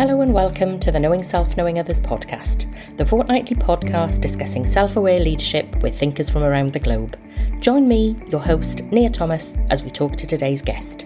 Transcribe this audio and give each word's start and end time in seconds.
Hello 0.00 0.22
and 0.22 0.32
welcome 0.32 0.80
to 0.80 0.90
the 0.90 0.98
Knowing 0.98 1.22
Self, 1.22 1.58
Knowing 1.58 1.78
Others 1.78 2.00
podcast, 2.00 2.74
the 2.96 3.04
fortnightly 3.04 3.54
podcast 3.54 4.22
discussing 4.22 4.64
self 4.64 4.96
aware 4.96 5.20
leadership 5.20 5.82
with 5.82 5.94
thinkers 5.94 6.30
from 6.30 6.42
around 6.42 6.70
the 6.70 6.78
globe. 6.78 7.18
Join 7.60 7.86
me, 7.86 8.16
your 8.28 8.40
host, 8.40 8.82
Nia 8.84 9.10
Thomas, 9.10 9.56
as 9.68 9.82
we 9.82 9.90
talk 9.90 10.16
to 10.16 10.26
today's 10.26 10.62
guest. 10.62 11.04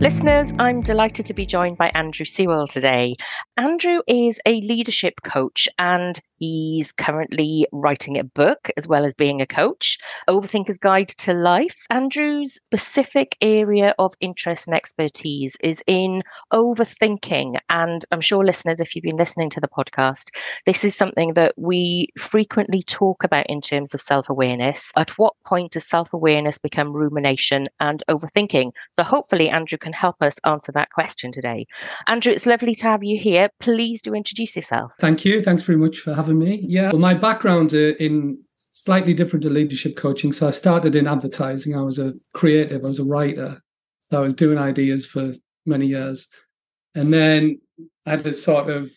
Listeners, 0.00 0.52
I'm 0.58 0.80
delighted 0.80 1.24
to 1.26 1.34
be 1.34 1.46
joined 1.46 1.78
by 1.78 1.92
Andrew 1.94 2.26
Sewell 2.26 2.66
today. 2.66 3.14
Andrew 3.56 4.00
is 4.08 4.40
a 4.44 4.60
leadership 4.62 5.14
coach 5.22 5.68
and 5.78 6.20
He's 6.38 6.92
currently 6.92 7.66
writing 7.72 8.18
a 8.18 8.24
book 8.24 8.70
as 8.76 8.86
well 8.86 9.04
as 9.04 9.14
being 9.14 9.40
a 9.40 9.46
coach, 9.46 9.98
Overthinker's 10.28 10.78
Guide 10.78 11.08
to 11.08 11.32
Life. 11.32 11.76
Andrew's 11.90 12.54
specific 12.54 13.36
area 13.40 13.94
of 13.98 14.14
interest 14.20 14.66
and 14.66 14.76
expertise 14.76 15.56
is 15.60 15.82
in 15.86 16.22
overthinking. 16.52 17.58
And 17.70 18.04
I'm 18.10 18.20
sure 18.20 18.44
listeners, 18.44 18.80
if 18.80 18.94
you've 18.94 19.02
been 19.02 19.16
listening 19.16 19.50
to 19.50 19.60
the 19.60 19.68
podcast, 19.68 20.30
this 20.66 20.84
is 20.84 20.94
something 20.94 21.34
that 21.34 21.54
we 21.56 22.08
frequently 22.18 22.82
talk 22.82 23.24
about 23.24 23.46
in 23.46 23.60
terms 23.60 23.94
of 23.94 24.00
self 24.00 24.28
awareness. 24.28 24.92
At 24.96 25.18
what 25.18 25.34
point 25.44 25.72
does 25.72 25.88
self 25.88 26.12
awareness 26.12 26.58
become 26.58 26.92
rumination 26.92 27.66
and 27.80 28.02
overthinking? 28.08 28.72
So 28.92 29.02
hopefully, 29.02 29.48
Andrew 29.48 29.78
can 29.78 29.92
help 29.92 30.16
us 30.20 30.38
answer 30.44 30.72
that 30.72 30.90
question 30.90 31.32
today. 31.32 31.66
Andrew, 32.08 32.32
it's 32.32 32.46
lovely 32.46 32.74
to 32.76 32.84
have 32.84 33.02
you 33.02 33.18
here. 33.18 33.48
Please 33.60 34.02
do 34.02 34.14
introduce 34.14 34.56
yourself. 34.56 34.92
Thank 35.00 35.24
you. 35.24 35.42
Thanks 35.42 35.62
very 35.62 35.78
much 35.78 35.98
for 35.98 36.14
having 36.14 36.25
having 36.26 36.38
me. 36.38 36.64
Yeah. 36.66 36.90
Well, 36.90 36.98
my 36.98 37.14
background 37.14 37.72
uh, 37.72 37.94
in 37.98 38.38
slightly 38.56 39.14
different 39.14 39.42
to 39.44 39.50
leadership 39.50 39.96
coaching. 39.96 40.32
So 40.32 40.48
I 40.48 40.50
started 40.50 40.96
in 40.96 41.06
advertising. 41.06 41.76
I 41.76 41.82
was 41.82 41.98
a 41.98 42.14
creative, 42.34 42.84
I 42.84 42.88
was 42.88 42.98
a 42.98 43.04
writer. 43.04 43.62
So 44.00 44.18
I 44.18 44.20
was 44.20 44.34
doing 44.34 44.58
ideas 44.58 45.06
for 45.06 45.32
many 45.64 45.86
years. 45.86 46.26
And 46.94 47.12
then 47.12 47.60
I 48.06 48.10
had 48.10 48.26
a 48.26 48.32
sort 48.32 48.70
of 48.70 48.90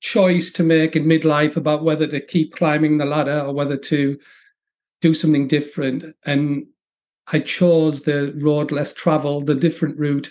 choice 0.00 0.50
to 0.52 0.62
make 0.62 0.96
in 0.96 1.04
midlife 1.04 1.56
about 1.56 1.84
whether 1.84 2.06
to 2.06 2.20
keep 2.20 2.54
climbing 2.54 2.98
the 2.98 3.04
ladder 3.04 3.40
or 3.40 3.52
whether 3.52 3.76
to 3.76 4.18
do 5.00 5.14
something 5.14 5.48
different. 5.48 6.04
And 6.24 6.66
I 7.32 7.40
chose 7.40 8.02
the 8.02 8.32
road 8.40 8.72
less 8.72 8.94
traveled, 8.94 9.46
the 9.46 9.54
different 9.54 9.98
route, 9.98 10.30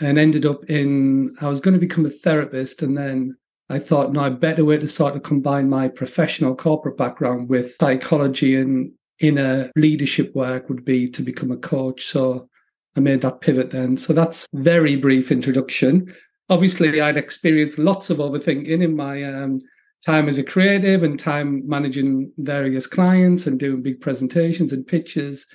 and 0.00 0.18
ended 0.18 0.46
up 0.46 0.64
in, 0.64 1.34
I 1.40 1.48
was 1.48 1.60
going 1.60 1.74
to 1.74 1.80
become 1.80 2.06
a 2.06 2.10
therapist 2.10 2.82
and 2.82 2.96
then 2.96 3.36
I 3.70 3.78
thought, 3.78 4.12
no, 4.12 4.24
a 4.24 4.30
better 4.30 4.64
way 4.64 4.78
to 4.78 4.88
sort 4.88 5.14
of 5.14 5.22
combine 5.22 5.70
my 5.70 5.86
professional 5.86 6.56
corporate 6.56 6.96
background 6.96 7.48
with 7.48 7.76
psychology 7.80 8.56
and 8.56 8.92
inner 9.20 9.70
leadership 9.76 10.34
work 10.34 10.68
would 10.68 10.84
be 10.84 11.08
to 11.10 11.22
become 11.22 11.52
a 11.52 11.56
coach. 11.56 12.04
So 12.06 12.48
I 12.96 13.00
made 13.00 13.20
that 13.20 13.40
pivot 13.40 13.70
then. 13.70 13.96
So 13.96 14.12
that's 14.12 14.48
very 14.52 14.96
brief 14.96 15.30
introduction. 15.30 16.12
Obviously, 16.48 17.00
I'd 17.00 17.16
experienced 17.16 17.78
lots 17.78 18.10
of 18.10 18.18
overthinking 18.18 18.82
in 18.82 18.96
my 18.96 19.22
um, 19.22 19.60
time 20.04 20.26
as 20.26 20.38
a 20.38 20.42
creative 20.42 21.04
and 21.04 21.16
time 21.16 21.62
managing 21.68 22.32
various 22.38 22.88
clients 22.88 23.46
and 23.46 23.60
doing 23.60 23.82
big 23.82 24.00
presentations 24.00 24.72
and 24.72 24.84
pitches. 24.84 25.46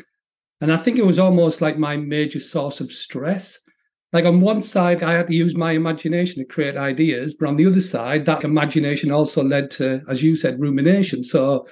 And 0.62 0.72
I 0.72 0.78
think 0.78 0.98
it 0.98 1.06
was 1.06 1.20
almost 1.20 1.60
like 1.60 1.78
my 1.78 1.98
major 1.98 2.40
source 2.40 2.80
of 2.80 2.94
stress 2.94 3.60
like 4.16 4.24
on 4.24 4.40
one 4.40 4.62
side, 4.62 5.04
I 5.04 5.12
had 5.12 5.28
to 5.28 5.36
use 5.36 5.58
my 5.58 5.74
imagination 5.74 6.42
to 6.42 6.48
create 6.48 6.78
ideas, 6.78 7.34
but 7.34 7.50
on 7.50 7.58
the 7.58 7.66
other 7.66 7.82
side, 7.82 8.24
that 8.24 8.46
imagination 8.46 9.12
also 9.12 9.44
led 9.44 9.70
to, 9.72 10.02
as 10.10 10.24
you 10.24 10.38
said, 10.38 10.58
rumination. 10.58 11.22
So 11.22 11.68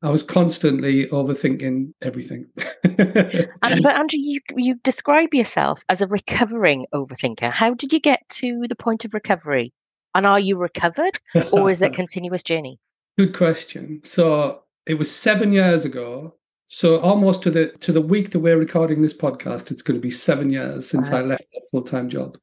I 0.00 0.08
was 0.08 0.22
constantly 0.22 1.04
overthinking 1.08 1.92
everything. 2.00 2.46
and, 2.84 3.82
but 3.82 3.94
Andrew, 3.94 4.18
you 4.18 4.40
you 4.56 4.76
describe 4.76 5.34
yourself 5.34 5.84
as 5.90 6.00
a 6.00 6.06
recovering 6.06 6.86
overthinker. 6.94 7.52
How 7.52 7.74
did 7.74 7.92
you 7.92 8.00
get 8.00 8.26
to 8.40 8.64
the 8.66 8.76
point 8.76 9.04
of 9.04 9.12
recovery? 9.12 9.74
And 10.14 10.24
are 10.24 10.40
you 10.40 10.56
recovered, 10.56 11.20
or 11.52 11.70
is 11.70 11.82
it 11.82 11.86
a 11.92 11.94
continuous 11.94 12.42
journey? 12.42 12.78
Good 13.18 13.36
question. 13.36 14.00
So 14.04 14.62
it 14.86 14.94
was 14.94 15.14
seven 15.14 15.52
years 15.52 15.84
ago 15.84 16.34
so 16.66 16.98
almost 17.00 17.42
to 17.42 17.50
the 17.50 17.68
to 17.80 17.92
the 17.92 18.00
week 18.00 18.30
that 18.30 18.40
we're 18.40 18.58
recording 18.58 19.02
this 19.02 19.16
podcast, 19.16 19.70
it's 19.70 19.82
going 19.82 19.98
to 19.98 20.02
be 20.02 20.10
seven 20.10 20.50
years 20.50 20.88
since 20.88 21.10
wow. 21.10 21.18
I 21.18 21.22
left 21.22 21.44
that 21.52 21.68
full 21.70 21.82
time 21.82 22.08
job. 22.08 22.36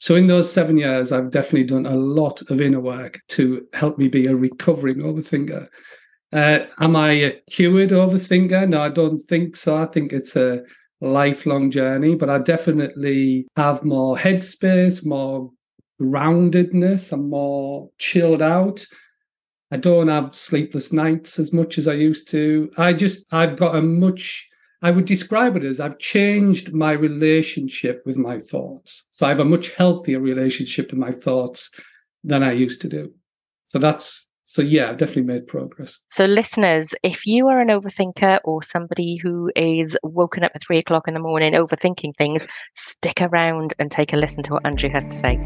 So 0.00 0.14
in 0.14 0.28
those 0.28 0.50
seven 0.50 0.76
years, 0.76 1.10
I've 1.10 1.30
definitely 1.30 1.64
done 1.64 1.86
a 1.86 1.96
lot 1.96 2.40
of 2.50 2.60
inner 2.60 2.80
work 2.80 3.20
to 3.30 3.66
help 3.72 3.98
me 3.98 4.06
be 4.06 4.26
a 4.26 4.36
recovering 4.36 4.98
overthinker. 4.98 5.68
Uh, 6.32 6.60
am 6.78 6.94
I 6.94 7.10
a 7.12 7.40
cured 7.50 7.90
overthinker? 7.90 8.68
No, 8.68 8.80
I 8.80 8.90
don't 8.90 9.18
think 9.18 9.56
so. 9.56 9.76
I 9.76 9.86
think 9.86 10.12
it's 10.12 10.36
a 10.36 10.62
lifelong 11.00 11.70
journey, 11.70 12.14
but 12.14 12.30
I 12.30 12.38
definitely 12.38 13.48
have 13.56 13.84
more 13.84 14.16
headspace, 14.16 15.04
more 15.04 15.50
groundedness. 16.00 17.12
I'm 17.12 17.28
more 17.28 17.90
chilled 17.98 18.42
out. 18.42 18.86
I 19.70 19.76
don't 19.76 20.08
have 20.08 20.34
sleepless 20.34 20.92
nights 20.92 21.38
as 21.38 21.52
much 21.52 21.76
as 21.76 21.86
I 21.86 21.92
used 21.92 22.28
to. 22.28 22.70
I 22.78 22.94
just, 22.94 23.26
I've 23.32 23.56
got 23.56 23.76
a 23.76 23.82
much, 23.82 24.48
I 24.80 24.90
would 24.90 25.04
describe 25.04 25.56
it 25.56 25.64
as 25.64 25.78
I've 25.78 25.98
changed 25.98 26.72
my 26.72 26.92
relationship 26.92 28.02
with 28.06 28.16
my 28.16 28.38
thoughts. 28.38 29.04
So 29.10 29.26
I 29.26 29.28
have 29.28 29.40
a 29.40 29.44
much 29.44 29.74
healthier 29.74 30.20
relationship 30.20 30.88
to 30.90 30.96
my 30.96 31.12
thoughts 31.12 31.70
than 32.24 32.42
I 32.42 32.52
used 32.52 32.80
to 32.80 32.88
do. 32.88 33.12
So 33.66 33.78
that's, 33.78 34.26
so 34.44 34.62
yeah, 34.62 34.88
I've 34.88 34.96
definitely 34.96 35.24
made 35.24 35.46
progress. 35.46 35.98
So 36.10 36.24
listeners, 36.24 36.94
if 37.02 37.26
you 37.26 37.48
are 37.48 37.60
an 37.60 37.68
overthinker 37.68 38.40
or 38.44 38.62
somebody 38.62 39.16
who 39.16 39.52
is 39.54 39.98
woken 40.02 40.44
up 40.44 40.52
at 40.54 40.62
three 40.62 40.78
o'clock 40.78 41.06
in 41.06 41.12
the 41.12 41.20
morning 41.20 41.52
overthinking 41.52 42.16
things, 42.16 42.46
stick 42.74 43.20
around 43.20 43.74
and 43.78 43.90
take 43.90 44.14
a 44.14 44.16
listen 44.16 44.42
to 44.44 44.54
what 44.54 44.64
Andrew 44.64 44.88
has 44.88 45.04
to 45.04 45.14
say. 45.14 45.36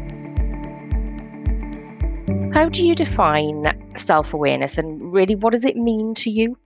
How 2.53 2.69
do 2.69 2.87
you 2.87 2.95
define 2.95 3.73
self 3.97 4.33
awareness 4.33 4.77
and 4.77 5.13
really 5.13 5.35
what 5.35 5.51
does 5.51 5.65
it 5.65 5.75
mean 5.75 6.13
to 6.15 6.29
you? 6.29 6.57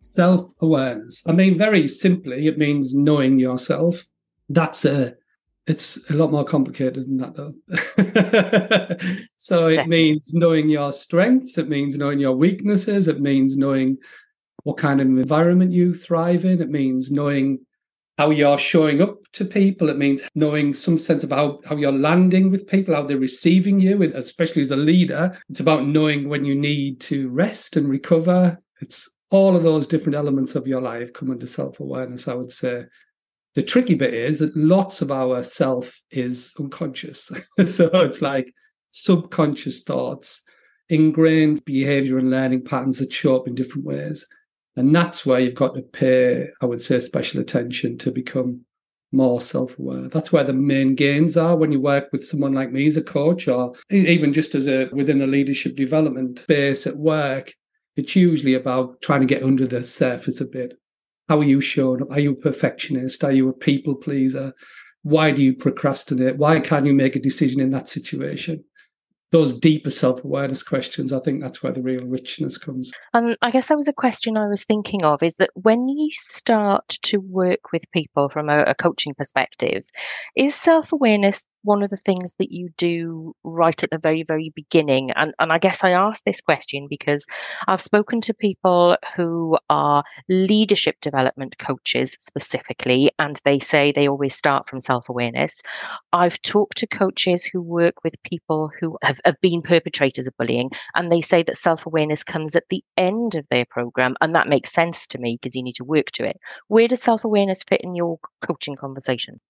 Self 0.00 0.50
awareness. 0.60 1.22
I 1.26 1.32
mean, 1.32 1.58
very 1.58 1.88
simply, 1.88 2.46
it 2.46 2.58
means 2.58 2.94
knowing 2.94 3.38
yourself. 3.38 4.06
That's 4.48 4.84
a 4.84 5.14
it's 5.68 6.10
a 6.10 6.14
lot 6.14 6.32
more 6.32 6.44
complicated 6.44 7.04
than 7.06 7.18
that 7.18 7.36
though 7.36 9.26
so 9.36 9.68
it 9.68 9.86
means 9.86 10.22
knowing 10.32 10.68
your 10.68 10.92
strengths 10.92 11.58
it 11.58 11.68
means 11.68 11.98
knowing 11.98 12.18
your 12.18 12.32
weaknesses 12.32 13.06
it 13.06 13.20
means 13.20 13.58
knowing 13.58 13.98
what 14.64 14.78
kind 14.78 15.00
of 15.00 15.06
environment 15.06 15.70
you 15.70 15.92
thrive 15.92 16.46
in 16.46 16.62
it 16.62 16.70
means 16.70 17.10
knowing 17.10 17.60
how 18.18 18.30
you're 18.30 18.58
showing 18.58 19.00
up 19.00 19.16
to 19.32 19.44
people. 19.44 19.88
It 19.88 19.96
means 19.96 20.22
knowing 20.34 20.74
some 20.74 20.98
sense 20.98 21.22
of 21.22 21.30
how, 21.30 21.60
how 21.64 21.76
you're 21.76 21.92
landing 21.92 22.50
with 22.50 22.66
people, 22.66 22.94
how 22.94 23.04
they're 23.04 23.16
receiving 23.16 23.78
you, 23.78 24.02
especially 24.14 24.60
as 24.62 24.72
a 24.72 24.76
leader. 24.76 25.38
It's 25.48 25.60
about 25.60 25.86
knowing 25.86 26.28
when 26.28 26.44
you 26.44 26.56
need 26.56 27.00
to 27.02 27.28
rest 27.30 27.76
and 27.76 27.88
recover. 27.88 28.60
It's 28.80 29.08
all 29.30 29.56
of 29.56 29.62
those 29.62 29.86
different 29.86 30.16
elements 30.16 30.56
of 30.56 30.66
your 30.66 30.80
life 30.80 31.12
come 31.12 31.30
into 31.30 31.46
self 31.46 31.78
awareness, 31.78 32.26
I 32.26 32.34
would 32.34 32.50
say. 32.50 32.86
The 33.54 33.62
tricky 33.62 33.94
bit 33.94 34.12
is 34.12 34.40
that 34.40 34.56
lots 34.56 35.00
of 35.00 35.12
our 35.12 35.42
self 35.44 36.00
is 36.10 36.52
unconscious. 36.58 37.30
so 37.68 37.88
it's 37.92 38.20
like 38.20 38.52
subconscious 38.90 39.82
thoughts, 39.82 40.42
ingrained 40.88 41.64
behavior 41.64 42.18
and 42.18 42.30
learning 42.30 42.64
patterns 42.64 42.98
that 42.98 43.12
show 43.12 43.36
up 43.36 43.46
in 43.46 43.54
different 43.54 43.84
ways. 43.84 44.26
And 44.78 44.94
that's 44.94 45.26
where 45.26 45.40
you've 45.40 45.56
got 45.56 45.74
to 45.74 45.82
pay, 45.82 46.50
I 46.62 46.66
would 46.66 46.80
say, 46.80 47.00
special 47.00 47.40
attention 47.40 47.98
to 47.98 48.12
become 48.12 48.60
more 49.10 49.40
self-aware. 49.40 50.08
That's 50.08 50.30
where 50.30 50.44
the 50.44 50.52
main 50.52 50.94
gains 50.94 51.36
are 51.36 51.56
when 51.56 51.72
you 51.72 51.80
work 51.80 52.10
with 52.12 52.24
someone 52.24 52.52
like 52.52 52.70
me 52.70 52.86
as 52.86 52.96
a 52.96 53.02
coach 53.02 53.48
or 53.48 53.74
even 53.90 54.32
just 54.32 54.54
as 54.54 54.68
a 54.68 54.88
within 54.92 55.20
a 55.20 55.26
leadership 55.26 55.74
development 55.74 56.46
base 56.46 56.86
at 56.86 56.96
work. 56.96 57.54
It's 57.96 58.14
usually 58.14 58.54
about 58.54 59.00
trying 59.00 59.18
to 59.18 59.26
get 59.26 59.42
under 59.42 59.66
the 59.66 59.82
surface 59.82 60.40
a 60.40 60.44
bit. 60.44 60.74
How 61.28 61.40
are 61.40 61.44
you 61.44 61.60
showing 61.60 62.02
up? 62.02 62.12
Are 62.12 62.20
you 62.20 62.32
a 62.32 62.36
perfectionist? 62.36 63.24
Are 63.24 63.32
you 63.32 63.48
a 63.48 63.52
people 63.52 63.96
pleaser? 63.96 64.54
Why 65.02 65.32
do 65.32 65.42
you 65.42 65.54
procrastinate? 65.54 66.36
Why 66.36 66.60
can't 66.60 66.86
you 66.86 66.94
make 66.94 67.16
a 67.16 67.20
decision 67.20 67.60
in 67.60 67.72
that 67.72 67.88
situation? 67.88 68.62
Those 69.30 69.58
deeper 69.58 69.90
self-awareness 69.90 70.62
questions 70.62 71.12
i 71.12 71.20
think 71.20 71.40
that's 71.40 71.62
where 71.62 71.72
the 71.72 71.82
real 71.82 72.04
richness 72.04 72.58
comes. 72.58 72.90
And 73.14 73.36
i 73.42 73.50
guess 73.50 73.66
that 73.66 73.76
was 73.76 73.88
a 73.88 73.92
question 73.92 74.38
i 74.38 74.46
was 74.46 74.64
thinking 74.64 75.04
of 75.04 75.22
is 75.22 75.36
that 75.36 75.50
when 75.54 75.88
you 75.88 76.10
start 76.12 76.88
to 77.02 77.18
work 77.18 77.72
with 77.72 77.82
people 77.92 78.28
from 78.28 78.48
a, 78.48 78.62
a 78.62 78.74
coaching 78.74 79.14
perspective 79.14 79.84
is 80.36 80.54
self-awareness 80.54 81.44
one 81.62 81.82
of 81.82 81.90
the 81.90 81.96
things 81.96 82.34
that 82.38 82.52
you 82.52 82.68
do 82.76 83.34
right 83.44 83.82
at 83.82 83.90
the 83.90 83.98
very, 83.98 84.22
very 84.22 84.52
beginning? 84.54 85.10
And, 85.12 85.34
and 85.38 85.52
I 85.52 85.58
guess 85.58 85.84
I 85.84 85.90
ask 85.90 86.24
this 86.24 86.40
question 86.40 86.86
because 86.88 87.26
I've 87.66 87.80
spoken 87.80 88.20
to 88.22 88.34
people 88.34 88.96
who 89.16 89.58
are 89.70 90.04
leadership 90.28 90.96
development 91.00 91.58
coaches 91.58 92.16
specifically, 92.20 93.10
and 93.18 93.40
they 93.44 93.58
say 93.58 93.92
they 93.92 94.08
always 94.08 94.34
start 94.34 94.68
from 94.68 94.80
self 94.80 95.08
awareness. 95.08 95.60
I've 96.12 96.40
talked 96.42 96.76
to 96.78 96.86
coaches 96.86 97.44
who 97.44 97.60
work 97.60 98.04
with 98.04 98.22
people 98.22 98.70
who 98.80 98.98
have, 99.02 99.20
have 99.24 99.40
been 99.40 99.62
perpetrators 99.62 100.26
of 100.26 100.36
bullying, 100.36 100.70
and 100.94 101.10
they 101.10 101.20
say 101.20 101.42
that 101.42 101.56
self 101.56 101.86
awareness 101.86 102.24
comes 102.24 102.56
at 102.56 102.68
the 102.70 102.82
end 102.96 103.34
of 103.34 103.46
their 103.50 103.64
program. 103.64 104.16
And 104.20 104.34
that 104.34 104.48
makes 104.48 104.72
sense 104.72 105.06
to 105.08 105.18
me 105.18 105.38
because 105.40 105.56
you 105.56 105.62
need 105.62 105.76
to 105.76 105.84
work 105.84 106.10
to 106.12 106.24
it. 106.24 106.38
Where 106.68 106.88
does 106.88 107.02
self 107.02 107.24
awareness 107.24 107.62
fit 107.62 107.80
in 107.82 107.94
your 107.94 108.18
coaching 108.42 108.76
conversation? 108.76 109.40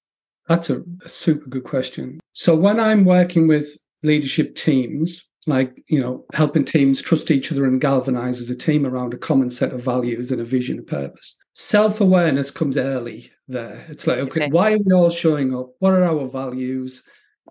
That's 0.49 0.71
a, 0.71 0.83
a 1.05 1.09
super 1.09 1.49
good 1.49 1.65
question. 1.65 2.21
So 2.33 2.55
when 2.55 2.81
I'm 2.81 3.05
working 3.05 3.49
with 3.49 3.77
leadership 4.03 4.55
teams, 4.55 5.25
like 5.47 5.83
you 5.89 6.01
know 6.01 6.25
helping 6.35 6.65
teams 6.65 7.01
trust 7.01 7.31
each 7.31 7.51
other 7.53 7.65
and 7.65 7.81
galvanize 7.81 8.41
as 8.41 8.51
a 8.51 8.55
team 8.55 8.85
around 8.85 9.15
a 9.15 9.19
common 9.19 9.51
set 9.51 9.73
of 9.73 9.83
values 9.83 10.31
and 10.31 10.41
a 10.41 10.45
vision 10.45 10.79
and 10.79 10.87
purpose 10.87 11.37
self-awareness 11.59 12.53
comes 12.53 12.77
early 12.77 13.33
there. 13.49 13.85
It's 13.89 14.07
like 14.07 14.19
okay, 14.19 14.45
okay, 14.45 14.51
why 14.51 14.75
are 14.75 14.79
we 14.79 14.93
all 14.93 15.11
showing 15.11 15.55
up? 15.55 15.71
What 15.81 15.93
are 15.93 16.05
our 16.05 16.29
values? 16.29 17.03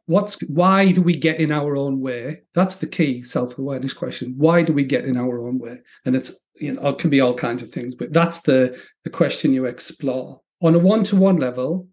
What's 0.06 0.40
why 0.48 0.94
do 0.94 1.02
we 1.02 1.14
get 1.14 1.42
in 1.42 1.52
our 1.52 1.76
own 1.76 2.00
way? 2.00 2.44
That's 2.54 2.76
the 2.76 2.88
key 2.88 3.22
self-awareness 3.22 3.94
question. 3.94 4.34
Why 4.38 4.62
do 4.64 4.72
we 4.72 4.86
get 4.86 5.04
in 5.04 5.18
our 5.18 5.46
own 5.46 5.60
way? 5.60 5.82
And 6.06 6.16
it's 6.16 6.38
you 6.56 6.74
know 6.74 6.88
it 6.88 7.00
can 7.00 7.10
be 7.10 7.20
all 7.20 7.34
kinds 7.34 7.62
of 7.62 7.70
things 7.70 7.94
but 7.94 8.14
that's 8.14 8.42
the 8.42 8.80
the 9.04 9.10
question 9.10 9.54
you 9.54 9.66
explore. 9.66 10.40
On 10.62 10.74
a 10.74 10.80
one-to-one 10.80 11.38
level 11.38 11.88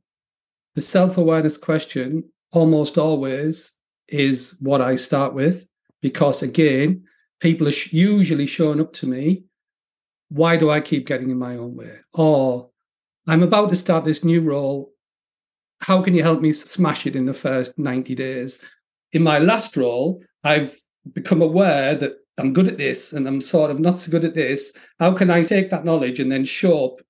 the 0.75 0.81
self-awareness 0.81 1.57
question 1.59 2.25
almost 2.53 2.99
always 2.99 3.73
is 4.09 4.57
what 4.61 4.81
i 4.81 4.95
start 4.95 5.35
with 5.35 5.67
because 6.05 6.43
again, 6.43 7.05
people 7.41 7.67
are 7.67 7.81
usually 7.89 8.47
showing 8.47 8.79
up 8.79 8.93
to 8.93 9.07
me. 9.07 9.45
Why 10.29 10.59
do 10.59 10.71
I 10.71 10.83
keep 10.83 11.07
getting 11.07 11.31
in 11.31 11.39
my 11.39 11.57
own 11.57 11.75
way? 11.75 11.97
Or 12.13 12.69
I'm 13.27 13.43
about 13.43 13.71
to 13.71 13.77
start 13.77 14.05
this 14.05 14.23
new 14.23 14.43
role. 14.43 14.93
How 15.81 16.03
can 16.03 16.13
you 16.13 16.23
help 16.23 16.43
me 16.43 16.53
smash 16.53 17.07
it 17.07 17.17
in 17.17 17.25
the 17.25 17.33
first 17.33 17.79
90 17.79 18.15
days? 18.17 18.61
In 19.15 19.23
my 19.23 19.39
last 19.39 19.79
role, 19.79 20.23
I've 20.45 20.79
become 21.15 21.41
aware 21.41 21.95
that 21.95 22.17
I'm 22.37 22.53
good 22.53 22.69
at 22.69 22.77
this 22.77 23.15
and 23.15 23.27
I'm 23.27 23.41
sort 23.41 23.71
of 23.71 23.81
not 23.81 23.99
so 23.99 24.11
good 24.11 24.27
at 24.27 24.35
this. 24.35 24.73
How 25.01 25.15
can 25.15 25.31
I 25.31 25.43
take 25.43 25.71
that 25.71 25.87
knowledge 25.87 26.21
and 26.21 26.31
then 26.31 26.45
show 26.45 26.85
up 26.85 27.01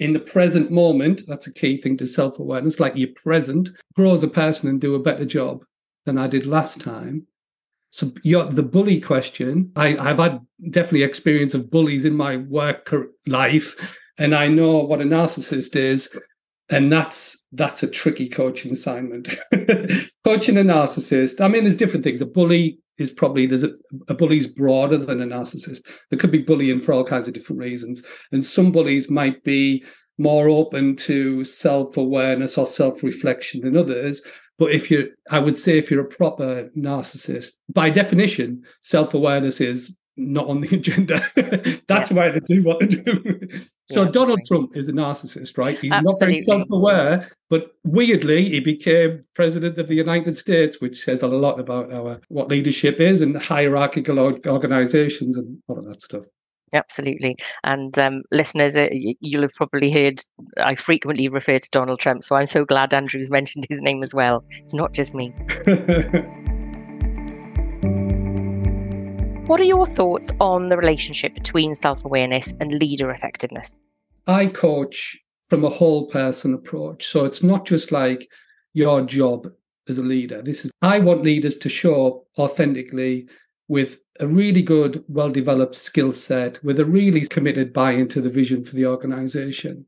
in 0.00 0.12
the 0.12 0.20
present 0.20 0.70
moment? 0.70 1.22
That's 1.26 1.46
a 1.46 1.52
key 1.52 1.76
thing 1.78 1.96
to 1.98 2.06
self 2.06 2.38
awareness, 2.38 2.80
like 2.80 2.96
you're 2.96 3.08
present, 3.14 3.70
grow 3.94 4.12
as 4.12 4.22
a 4.22 4.28
person 4.28 4.68
and 4.68 4.80
do 4.80 4.94
a 4.94 5.02
better 5.02 5.24
job 5.24 5.64
than 6.06 6.18
I 6.18 6.26
did 6.26 6.46
last 6.46 6.80
time. 6.80 7.26
So 7.90 8.06
the 8.24 8.68
bully 8.68 9.00
question, 9.00 9.70
I, 9.76 9.96
I've 9.96 10.18
had 10.18 10.40
definitely 10.70 11.04
experience 11.04 11.54
of 11.54 11.70
bullies 11.70 12.04
in 12.04 12.14
my 12.14 12.38
work 12.38 12.92
life, 13.26 13.96
and 14.18 14.34
I 14.34 14.48
know 14.48 14.80
what 14.80 15.00
a 15.00 15.04
narcissist 15.04 15.76
is, 15.76 16.16
and 16.70 16.92
that's 16.92 17.36
that's 17.52 17.82
a 17.82 17.88
tricky 17.88 18.28
coaching 18.28 18.72
assignment. 18.72 19.28
coaching 20.24 20.56
a 20.56 20.62
narcissist, 20.62 21.40
I 21.40 21.48
mean, 21.48 21.64
there's 21.64 21.76
different 21.76 22.04
things. 22.04 22.20
A 22.20 22.26
bully 22.26 22.78
is 22.98 23.10
probably 23.10 23.46
there's 23.46 23.64
a, 23.64 23.72
a 24.08 24.14
bully's 24.14 24.46
broader 24.46 24.98
than 24.98 25.20
a 25.20 25.26
narcissist. 25.26 25.80
There 26.10 26.18
could 26.18 26.32
be 26.32 26.42
bullying 26.42 26.80
for 26.80 26.92
all 26.92 27.04
kinds 27.04 27.28
of 27.28 27.34
different 27.34 27.60
reasons, 27.60 28.02
and 28.32 28.44
some 28.44 28.72
bullies 28.72 29.10
might 29.10 29.42
be 29.44 29.84
more 30.18 30.48
open 30.48 30.96
to 30.96 31.44
self 31.44 31.96
awareness 31.96 32.56
or 32.56 32.66
self 32.66 33.02
reflection 33.02 33.60
than 33.60 33.76
others. 33.76 34.22
But 34.58 34.70
if 34.70 34.90
you're, 34.90 35.06
I 35.30 35.40
would 35.40 35.58
say, 35.58 35.78
if 35.78 35.90
you're 35.90 36.04
a 36.04 36.08
proper 36.08 36.70
narcissist, 36.76 37.52
by 37.72 37.90
definition, 37.90 38.62
self 38.82 39.12
awareness 39.14 39.60
is 39.60 39.96
not 40.16 40.46
on 40.46 40.60
the 40.60 40.76
agenda. 40.76 41.24
That's 41.88 42.10
yeah. 42.10 42.16
why 42.16 42.30
they 42.30 42.40
do 42.40 42.62
what 42.62 42.80
they 42.80 42.86
do. 42.86 43.40
So 43.86 44.04
yeah, 44.04 44.10
Donald 44.10 44.38
right. 44.38 44.46
Trump 44.46 44.76
is 44.76 44.88
a 44.88 44.92
narcissist, 44.92 45.58
right? 45.58 45.78
He's 45.78 45.92
Absolutely. 45.92 46.10
not 46.10 46.18
very 46.18 46.40
self-aware, 46.40 47.30
but 47.50 47.74
weirdly, 47.84 48.48
he 48.48 48.60
became 48.60 49.22
president 49.34 49.78
of 49.78 49.88
the 49.88 49.94
United 49.94 50.38
States, 50.38 50.80
which 50.80 50.96
says 50.96 51.22
a 51.22 51.26
lot 51.26 51.60
about 51.60 51.92
our 51.92 52.20
what 52.28 52.48
leadership 52.48 52.98
is 52.98 53.20
and 53.20 53.36
hierarchical 53.36 54.18
organizations 54.18 55.36
and 55.36 55.58
all 55.68 55.78
of 55.78 55.84
that 55.84 56.00
stuff. 56.02 56.24
Absolutely. 56.72 57.36
And 57.62 57.96
um, 57.98 58.22
listeners, 58.32 58.76
uh, 58.76 58.88
you'll 58.90 59.42
have 59.42 59.54
probably 59.54 59.92
heard 59.92 60.20
I 60.56 60.74
frequently 60.74 61.28
refer 61.28 61.58
to 61.58 61.70
Donald 61.70 62.00
Trump. 62.00 62.24
So 62.24 62.36
I'm 62.36 62.46
so 62.46 62.64
glad 62.64 62.92
Andrew's 62.92 63.30
mentioned 63.30 63.66
his 63.68 63.80
name 63.80 64.02
as 64.02 64.12
well. 64.12 64.44
It's 64.50 64.74
not 64.74 64.92
just 64.92 65.14
me. 65.14 65.32
what 69.46 69.60
are 69.60 69.64
your 69.64 69.86
thoughts 69.86 70.32
on 70.40 70.70
the 70.70 70.76
relationship 70.76 71.34
between 71.34 71.74
self 71.74 72.04
awareness 72.04 72.54
and 72.60 72.72
leader 72.72 73.10
effectiveness? 73.10 73.78
I 74.26 74.46
coach 74.46 75.18
from 75.44 75.64
a 75.64 75.70
whole 75.70 76.06
person 76.06 76.54
approach. 76.54 77.06
So 77.06 77.26
it's 77.26 77.42
not 77.42 77.66
just 77.66 77.92
like 77.92 78.30
your 78.72 79.02
job 79.02 79.48
as 79.88 79.98
a 79.98 80.02
leader. 80.02 80.40
This 80.40 80.64
is, 80.64 80.70
I 80.80 80.98
want 80.98 81.22
leaders 81.22 81.56
to 81.58 81.68
show 81.68 82.06
up 82.06 82.24
authentically 82.38 83.28
with 83.68 84.00
a 84.20 84.26
really 84.26 84.62
good, 84.62 85.04
well 85.08 85.30
developed 85.30 85.74
skill 85.74 86.12
set, 86.12 86.62
with 86.64 86.80
a 86.80 86.84
really 86.84 87.26
committed 87.26 87.72
buy 87.72 87.92
into 87.92 88.22
the 88.22 88.30
vision 88.30 88.64
for 88.64 88.74
the 88.74 88.86
organization. 88.86 89.84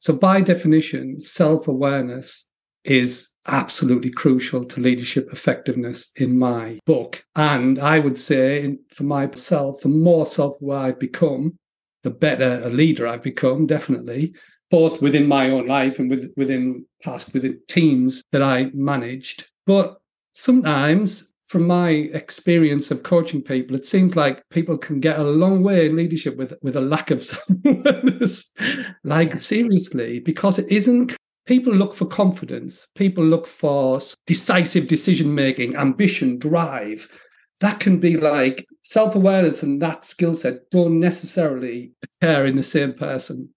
So, 0.00 0.12
by 0.12 0.40
definition, 0.40 1.20
self 1.20 1.66
awareness 1.66 2.48
is 2.84 3.30
absolutely 3.46 4.10
crucial 4.10 4.64
to 4.64 4.80
leadership 4.80 5.28
effectiveness 5.32 6.10
in 6.16 6.38
my 6.38 6.78
book. 6.86 7.24
And 7.36 7.78
I 7.78 7.98
would 7.98 8.18
say, 8.18 8.76
for 8.88 9.04
myself, 9.04 9.80
the 9.80 9.88
more 9.88 10.26
self 10.26 10.60
aware 10.60 10.78
I've 10.78 10.98
become, 10.98 11.56
the 12.02 12.10
better 12.10 12.62
a 12.64 12.68
leader 12.68 13.06
I've 13.06 13.22
become, 13.22 13.66
definitely, 13.66 14.34
both 14.70 15.02
within 15.02 15.26
my 15.26 15.50
own 15.50 15.66
life 15.66 15.98
and 15.98 16.10
with, 16.10 16.32
within 16.36 16.86
past, 17.02 17.32
within 17.32 17.60
teams 17.68 18.22
that 18.32 18.42
I 18.42 18.70
managed. 18.74 19.48
But 19.66 19.98
sometimes 20.32 21.32
from 21.44 21.66
my 21.66 21.90
experience 21.90 22.90
of 22.90 23.02
coaching 23.02 23.42
people, 23.42 23.76
it 23.76 23.86
seems 23.86 24.16
like 24.16 24.42
people 24.50 24.78
can 24.78 25.00
get 25.00 25.18
a 25.18 25.22
long 25.22 25.62
way 25.62 25.86
in 25.86 25.96
leadership 25.96 26.36
with 26.36 26.54
with 26.62 26.76
a 26.76 26.80
lack 26.80 27.10
of 27.10 27.22
self-awareness. 27.30 28.52
like 29.04 29.38
seriously, 29.38 30.20
because 30.20 30.58
it 30.58 30.70
isn't. 30.70 31.16
People 31.46 31.74
look 31.74 31.94
for 31.94 32.06
confidence. 32.06 32.88
People 32.94 33.24
look 33.24 33.46
for 33.46 34.00
decisive 34.26 34.86
decision 34.86 35.34
making, 35.34 35.76
ambition, 35.76 36.38
drive. 36.38 37.08
That 37.60 37.80
can 37.80 38.00
be 38.00 38.16
like 38.16 38.66
self 38.82 39.14
awareness 39.14 39.62
and 39.62 39.80
that 39.82 40.04
skill 40.04 40.34
set 40.34 40.70
don't 40.70 41.00
necessarily 41.00 41.92
occur 42.02 42.46
in 42.46 42.56
the 42.56 42.62
same 42.62 42.94
person. 42.94 43.50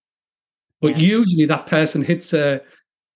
But 0.82 1.00
yeah. 1.00 1.18
usually 1.18 1.46
that 1.46 1.66
person 1.66 2.04
hits 2.04 2.34
a, 2.34 2.62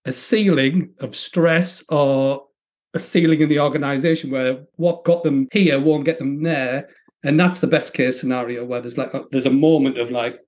a 0.05 0.11
ceiling 0.11 0.93
of 0.99 1.15
stress 1.15 1.83
or 1.89 2.47
a 2.93 2.99
ceiling 2.99 3.41
in 3.41 3.49
the 3.49 3.59
organization 3.59 4.31
where 4.31 4.63
what 4.75 5.03
got 5.03 5.23
them 5.23 5.47
here 5.51 5.79
won't 5.79 6.05
get 6.05 6.17
them 6.17 6.43
there. 6.43 6.89
And 7.23 7.39
that's 7.39 7.59
the 7.59 7.67
best 7.67 7.93
case 7.93 8.19
scenario 8.19 8.65
where 8.65 8.81
there's 8.81 8.97
like, 8.97 9.13
a, 9.13 9.23
there's 9.31 9.45
a 9.45 9.51
moment 9.51 9.99
of 9.99 10.11
like 10.11 10.39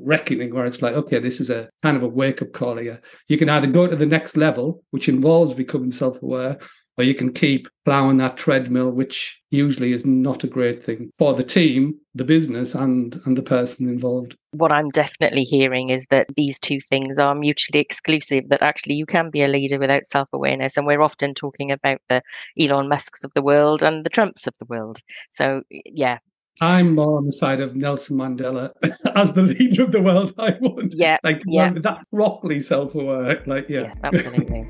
reckoning 0.00 0.54
where 0.54 0.66
it's 0.66 0.82
like, 0.82 0.94
okay, 0.94 1.18
this 1.18 1.40
is 1.40 1.50
a 1.50 1.68
kind 1.82 1.96
of 1.96 2.02
a 2.02 2.08
wake 2.08 2.42
up 2.42 2.52
call 2.52 2.76
here. 2.76 3.00
You 3.28 3.38
can 3.38 3.48
either 3.48 3.66
go 3.66 3.86
to 3.86 3.96
the 3.96 4.06
next 4.06 4.36
level, 4.36 4.82
which 4.90 5.08
involves 5.08 5.54
becoming 5.54 5.90
self 5.90 6.22
aware, 6.22 6.58
or 6.98 7.04
you 7.04 7.14
can 7.14 7.32
keep 7.32 7.68
plowing 7.84 8.16
that 8.16 8.36
treadmill, 8.36 8.90
which 8.90 9.40
usually 9.50 9.92
is 9.92 10.04
not 10.04 10.42
a 10.42 10.48
great 10.48 10.82
thing 10.82 11.10
for 11.16 11.32
the 11.32 11.44
team, 11.44 11.94
the 12.14 12.24
business, 12.24 12.74
and 12.74 13.20
and 13.24 13.38
the 13.38 13.42
person 13.42 13.88
involved. 13.88 14.36
What 14.50 14.72
I'm 14.72 14.88
definitely 14.90 15.44
hearing 15.44 15.90
is 15.90 16.06
that 16.06 16.26
these 16.34 16.58
two 16.58 16.80
things 16.80 17.18
are 17.18 17.36
mutually 17.36 17.80
exclusive. 17.80 18.48
That 18.48 18.62
actually 18.62 18.94
you 18.94 19.06
can 19.06 19.30
be 19.30 19.42
a 19.42 19.48
leader 19.48 19.78
without 19.78 20.08
self 20.08 20.28
awareness, 20.32 20.76
and 20.76 20.86
we're 20.86 21.00
often 21.00 21.34
talking 21.34 21.70
about 21.70 22.00
the 22.08 22.20
Elon 22.58 22.88
Musk's 22.88 23.22
of 23.22 23.32
the 23.34 23.42
world 23.42 23.82
and 23.84 24.04
the 24.04 24.10
Trumps 24.10 24.48
of 24.48 24.54
the 24.58 24.66
world. 24.66 24.98
So 25.30 25.62
yeah, 25.70 26.18
I'm 26.60 26.96
more 26.96 27.16
on 27.16 27.24
the 27.24 27.32
side 27.32 27.60
of 27.60 27.76
Nelson 27.76 28.16
Mandela 28.16 28.72
as 29.14 29.32
the 29.34 29.42
leader 29.42 29.84
of 29.84 29.92
the 29.92 30.02
world. 30.02 30.34
I 30.38 30.56
want, 30.60 30.94
yeah, 30.96 31.18
like 31.22 31.42
yeah. 31.46 31.72
that 31.72 32.04
properly 32.12 32.60
self-aware, 32.60 33.42
like 33.46 33.68
yeah, 33.68 33.82
yeah 33.82 33.94
absolutely. 34.02 34.66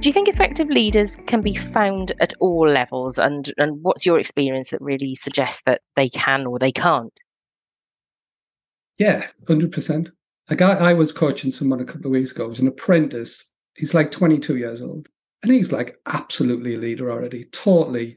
Do 0.00 0.08
you 0.08 0.12
think 0.12 0.28
effective 0.28 0.68
leaders 0.68 1.16
can 1.26 1.42
be 1.42 1.54
found 1.54 2.12
at 2.20 2.34
all 2.40 2.68
levels? 2.68 3.18
And, 3.18 3.52
and 3.56 3.82
what's 3.82 4.04
your 4.04 4.18
experience 4.18 4.70
that 4.70 4.80
really 4.80 5.14
suggests 5.14 5.62
that 5.66 5.80
they 5.94 6.08
can 6.08 6.44
or 6.44 6.58
they 6.58 6.72
can't? 6.72 7.16
Yeah, 8.98 9.28
100%. 9.44 10.10
Like 10.50 10.60
I, 10.60 10.90
I 10.90 10.94
was 10.94 11.12
coaching 11.12 11.52
someone 11.52 11.80
a 11.80 11.84
couple 11.84 12.06
of 12.06 12.12
weeks 12.12 12.32
ago, 12.32 12.46
it 12.46 12.48
was 12.48 12.58
an 12.58 12.66
apprentice. 12.66 13.48
He's 13.76 13.94
like 13.94 14.10
22 14.10 14.56
years 14.56 14.82
old. 14.82 15.08
And 15.42 15.52
he's 15.52 15.70
like 15.72 15.96
absolutely 16.06 16.74
a 16.74 16.78
leader 16.78 17.10
already, 17.10 17.44
totally. 17.46 18.16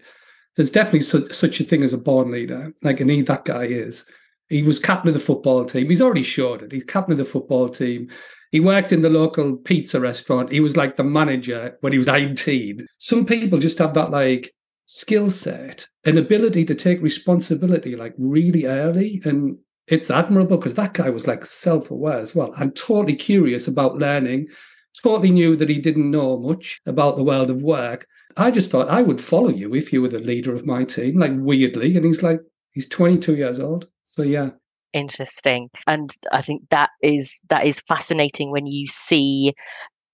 There's 0.55 0.71
definitely 0.71 1.01
su- 1.01 1.29
such 1.31 1.59
a 1.59 1.63
thing 1.63 1.83
as 1.83 1.93
a 1.93 1.97
born 1.97 2.31
leader. 2.31 2.73
Like, 2.83 2.99
and 2.99 3.09
he, 3.09 3.21
that 3.23 3.45
guy 3.45 3.65
is. 3.65 4.05
He 4.47 4.63
was 4.63 4.79
captain 4.79 5.09
of 5.09 5.13
the 5.13 5.19
football 5.19 5.65
team. 5.65 5.89
He's 5.89 6.01
already 6.01 6.23
showed 6.23 6.61
it. 6.61 6.71
He's 6.71 6.83
captain 6.83 7.13
of 7.13 7.17
the 7.17 7.25
football 7.25 7.67
team. 7.69 8.09
He 8.51 8.59
worked 8.59 8.91
in 8.91 9.01
the 9.01 9.09
local 9.09 9.57
pizza 9.57 9.99
restaurant. 9.99 10.51
He 10.51 10.59
was 10.59 10.77
like 10.77 10.95
the 10.95 11.03
manager 11.03 11.77
when 11.81 11.91
he 11.91 11.97
was 11.97 12.07
18. 12.07 12.85
Some 12.99 13.25
people 13.25 13.59
just 13.59 13.79
have 13.79 13.93
that 13.95 14.11
like 14.11 14.53
skill 14.85 15.31
set 15.31 15.87
and 16.03 16.17
ability 16.17 16.63
to 16.65 16.75
take 16.75 17.01
responsibility 17.01 17.95
like 17.95 18.13
really 18.17 18.65
early. 18.65 19.21
And 19.25 19.57
it's 19.87 20.09
admirable 20.09 20.57
because 20.57 20.75
that 20.75 20.93
guy 20.93 21.09
was 21.09 21.27
like 21.27 21.45
self 21.45 21.91
aware 21.91 22.19
as 22.19 22.33
well. 22.33 22.53
I'm 22.57 22.71
totally 22.71 23.15
curious 23.15 23.67
about 23.67 23.97
learning, 23.97 24.47
totally 25.03 25.31
knew 25.31 25.55
that 25.55 25.69
he 25.69 25.79
didn't 25.79 26.09
know 26.09 26.37
much 26.37 26.81
about 26.85 27.17
the 27.17 27.23
world 27.23 27.49
of 27.49 27.61
work. 27.61 28.07
I 28.37 28.51
just 28.51 28.69
thought 28.69 28.89
I 28.89 29.01
would 29.01 29.21
follow 29.21 29.49
you 29.49 29.73
if 29.75 29.93
you 29.93 30.01
were 30.01 30.09
the 30.09 30.19
leader 30.19 30.53
of 30.53 30.65
my 30.65 30.83
team, 30.83 31.17
like 31.17 31.31
weirdly. 31.35 31.95
And 31.95 32.05
he's 32.05 32.21
like, 32.23 32.39
he's 32.71 32.87
22 32.87 33.35
years 33.35 33.59
old. 33.59 33.87
So 34.03 34.23
yeah. 34.23 34.49
interesting. 34.93 35.69
And 35.87 36.09
I 36.31 36.41
think 36.41 36.63
that 36.69 36.89
is 37.01 37.33
that 37.49 37.65
is 37.65 37.81
fascinating 37.81 38.51
when 38.51 38.65
you 38.65 38.87
see 38.87 39.53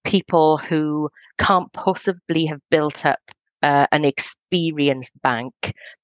people 0.04 0.58
who 0.58 1.10
can't 1.38 1.72
possibly 1.74 2.46
have 2.46 2.62
built 2.70 3.06
up 3.06 3.20
uh, 3.64 3.88
an 3.92 4.06
experienced 4.06 5.14
bank, 5.22 5.54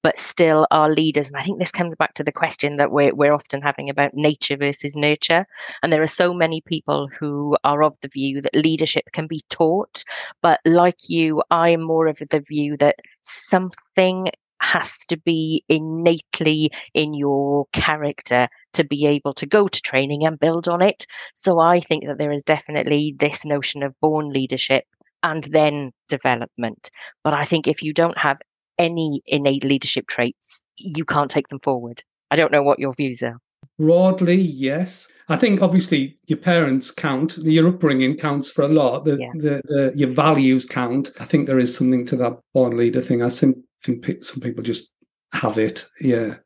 but 0.02 0.18
still 0.18 0.66
are 0.70 0.90
leaders. 0.90 1.28
And 1.28 1.36
I 1.36 1.42
think 1.42 1.58
this 1.58 1.70
comes 1.70 1.94
back 1.96 2.14
to 2.14 2.24
the 2.24 2.32
question 2.32 2.76
that 2.76 2.90
we're, 2.90 3.14
we're 3.14 3.32
often 3.32 3.62
having 3.62 3.90
about 3.90 4.14
nature 4.14 4.56
versus 4.56 4.96
nurture. 4.96 5.46
And 5.82 5.92
there 5.92 6.02
are 6.02 6.06
so 6.06 6.32
many 6.32 6.60
people 6.62 7.08
who 7.18 7.56
are 7.64 7.82
of 7.82 7.96
the 8.02 8.08
view 8.08 8.40
that 8.42 8.54
leadership 8.54 9.04
can 9.12 9.26
be 9.26 9.42
taught. 9.50 10.04
But 10.42 10.60
like 10.64 11.08
you, 11.08 11.42
I'm 11.50 11.82
more 11.82 12.06
of 12.06 12.18
the 12.30 12.40
view 12.40 12.76
that 12.78 12.96
something 13.22 14.30
has 14.60 15.06
to 15.06 15.16
be 15.16 15.64
innately 15.68 16.70
in 16.94 17.14
your 17.14 17.66
character 17.72 18.48
to 18.72 18.84
be 18.84 19.06
able 19.06 19.32
to 19.34 19.46
go 19.46 19.68
to 19.68 19.80
training 19.80 20.26
and 20.26 20.38
build 20.38 20.68
on 20.68 20.82
it. 20.82 21.06
So 21.34 21.58
I 21.60 21.80
think 21.80 22.06
that 22.06 22.18
there 22.18 22.32
is 22.32 22.42
definitely 22.42 23.14
this 23.18 23.44
notion 23.44 23.82
of 23.82 23.98
born 24.00 24.30
leadership 24.30 24.84
and 25.22 25.44
then 25.44 25.92
development. 26.08 26.90
But 27.24 27.34
I 27.34 27.44
think 27.44 27.66
if 27.66 27.82
you 27.82 27.92
don't 27.92 28.18
have 28.18 28.38
any 28.78 29.22
innate 29.26 29.64
leadership 29.64 30.06
traits, 30.06 30.62
you 30.76 31.04
can't 31.04 31.30
take 31.30 31.48
them 31.48 31.60
forward. 31.60 32.02
I 32.30 32.36
don't 32.36 32.52
know 32.52 32.62
what 32.62 32.78
your 32.78 32.92
views 32.92 33.22
are. 33.22 33.38
Broadly, 33.78 34.36
yes. 34.36 35.08
I 35.28 35.36
think 35.36 35.62
obviously 35.62 36.18
your 36.26 36.38
parents 36.38 36.90
count, 36.90 37.36
your 37.38 37.68
upbringing 37.68 38.16
counts 38.16 38.50
for 38.50 38.62
a 38.62 38.68
lot. 38.68 39.04
The, 39.04 39.18
yeah. 39.18 39.32
the, 39.34 39.62
the, 39.64 39.92
your 39.94 40.08
values 40.08 40.64
count. 40.64 41.10
I 41.20 41.24
think 41.24 41.46
there 41.46 41.58
is 41.58 41.74
something 41.74 42.04
to 42.06 42.16
that 42.16 42.38
born 42.54 42.76
leader 42.76 43.00
thing. 43.00 43.22
I 43.22 43.30
think 43.30 43.58
some 43.82 44.40
people 44.40 44.62
just 44.62 44.90
have 45.32 45.58
it. 45.58 45.86
Yeah. 46.00 46.36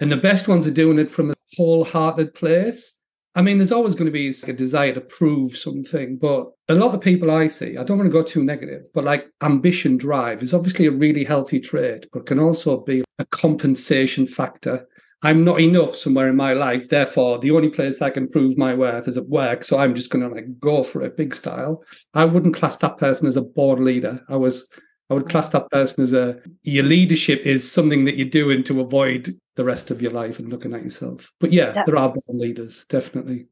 And 0.00 0.10
the 0.10 0.16
best 0.16 0.48
ones 0.48 0.66
are 0.66 0.72
doing 0.72 0.98
it 0.98 1.10
from 1.10 1.30
a 1.30 1.34
wholehearted 1.56 2.34
place. 2.34 2.94
I 3.36 3.42
mean, 3.42 3.58
there's 3.58 3.72
always 3.72 3.96
going 3.96 4.06
to 4.06 4.12
be 4.12 4.32
a 4.46 4.52
desire 4.52 4.92
to 4.92 5.00
prove 5.00 5.56
something, 5.56 6.18
but 6.18 6.46
a 6.68 6.74
lot 6.74 6.94
of 6.94 7.00
people 7.00 7.32
I 7.32 7.48
see, 7.48 7.76
I 7.76 7.82
don't 7.82 7.98
want 7.98 8.08
to 8.08 8.16
go 8.16 8.22
too 8.22 8.44
negative, 8.44 8.82
but 8.94 9.02
like 9.02 9.26
ambition 9.42 9.96
drive 9.96 10.40
is 10.40 10.54
obviously 10.54 10.86
a 10.86 10.92
really 10.92 11.24
healthy 11.24 11.58
trait, 11.58 12.06
but 12.12 12.26
can 12.26 12.38
also 12.38 12.80
be 12.80 13.02
a 13.18 13.24
compensation 13.26 14.28
factor. 14.28 14.86
I'm 15.24 15.42
not 15.42 15.60
enough 15.60 15.96
somewhere 15.96 16.28
in 16.28 16.36
my 16.36 16.52
life, 16.52 16.88
therefore, 16.90 17.38
the 17.38 17.50
only 17.50 17.70
place 17.70 18.00
I 18.00 18.10
can 18.10 18.28
prove 18.28 18.56
my 18.56 18.72
worth 18.74 19.08
is 19.08 19.16
at 19.16 19.26
work. 19.26 19.64
So 19.64 19.78
I'm 19.78 19.94
just 19.94 20.10
going 20.10 20.28
to 20.28 20.32
like 20.32 20.60
go 20.60 20.84
for 20.84 21.02
it 21.02 21.16
big 21.16 21.34
style. 21.34 21.82
I 22.12 22.26
wouldn't 22.26 22.54
class 22.54 22.76
that 22.78 22.98
person 22.98 23.26
as 23.26 23.36
a 23.36 23.42
board 23.42 23.80
leader. 23.80 24.22
I 24.28 24.36
was 24.36 24.68
I 25.10 25.14
would 25.14 25.28
class 25.28 25.50
that 25.50 25.70
person 25.70 26.02
as 26.02 26.12
a 26.12 26.40
your 26.62 26.84
leadership 26.84 27.42
is 27.44 27.70
something 27.70 28.04
that 28.04 28.16
you're 28.16 28.28
doing 28.28 28.64
to 28.64 28.80
avoid 28.80 29.38
the 29.56 29.64
rest 29.64 29.90
of 29.90 30.00
your 30.00 30.12
life 30.12 30.38
and 30.38 30.48
looking 30.48 30.74
at 30.74 30.82
yourself. 30.82 31.30
But 31.40 31.52
yeah, 31.52 31.72
that's, 31.72 31.86
there 31.86 31.96
are 31.96 32.12
leaders, 32.28 32.86
definitely. 32.86 33.46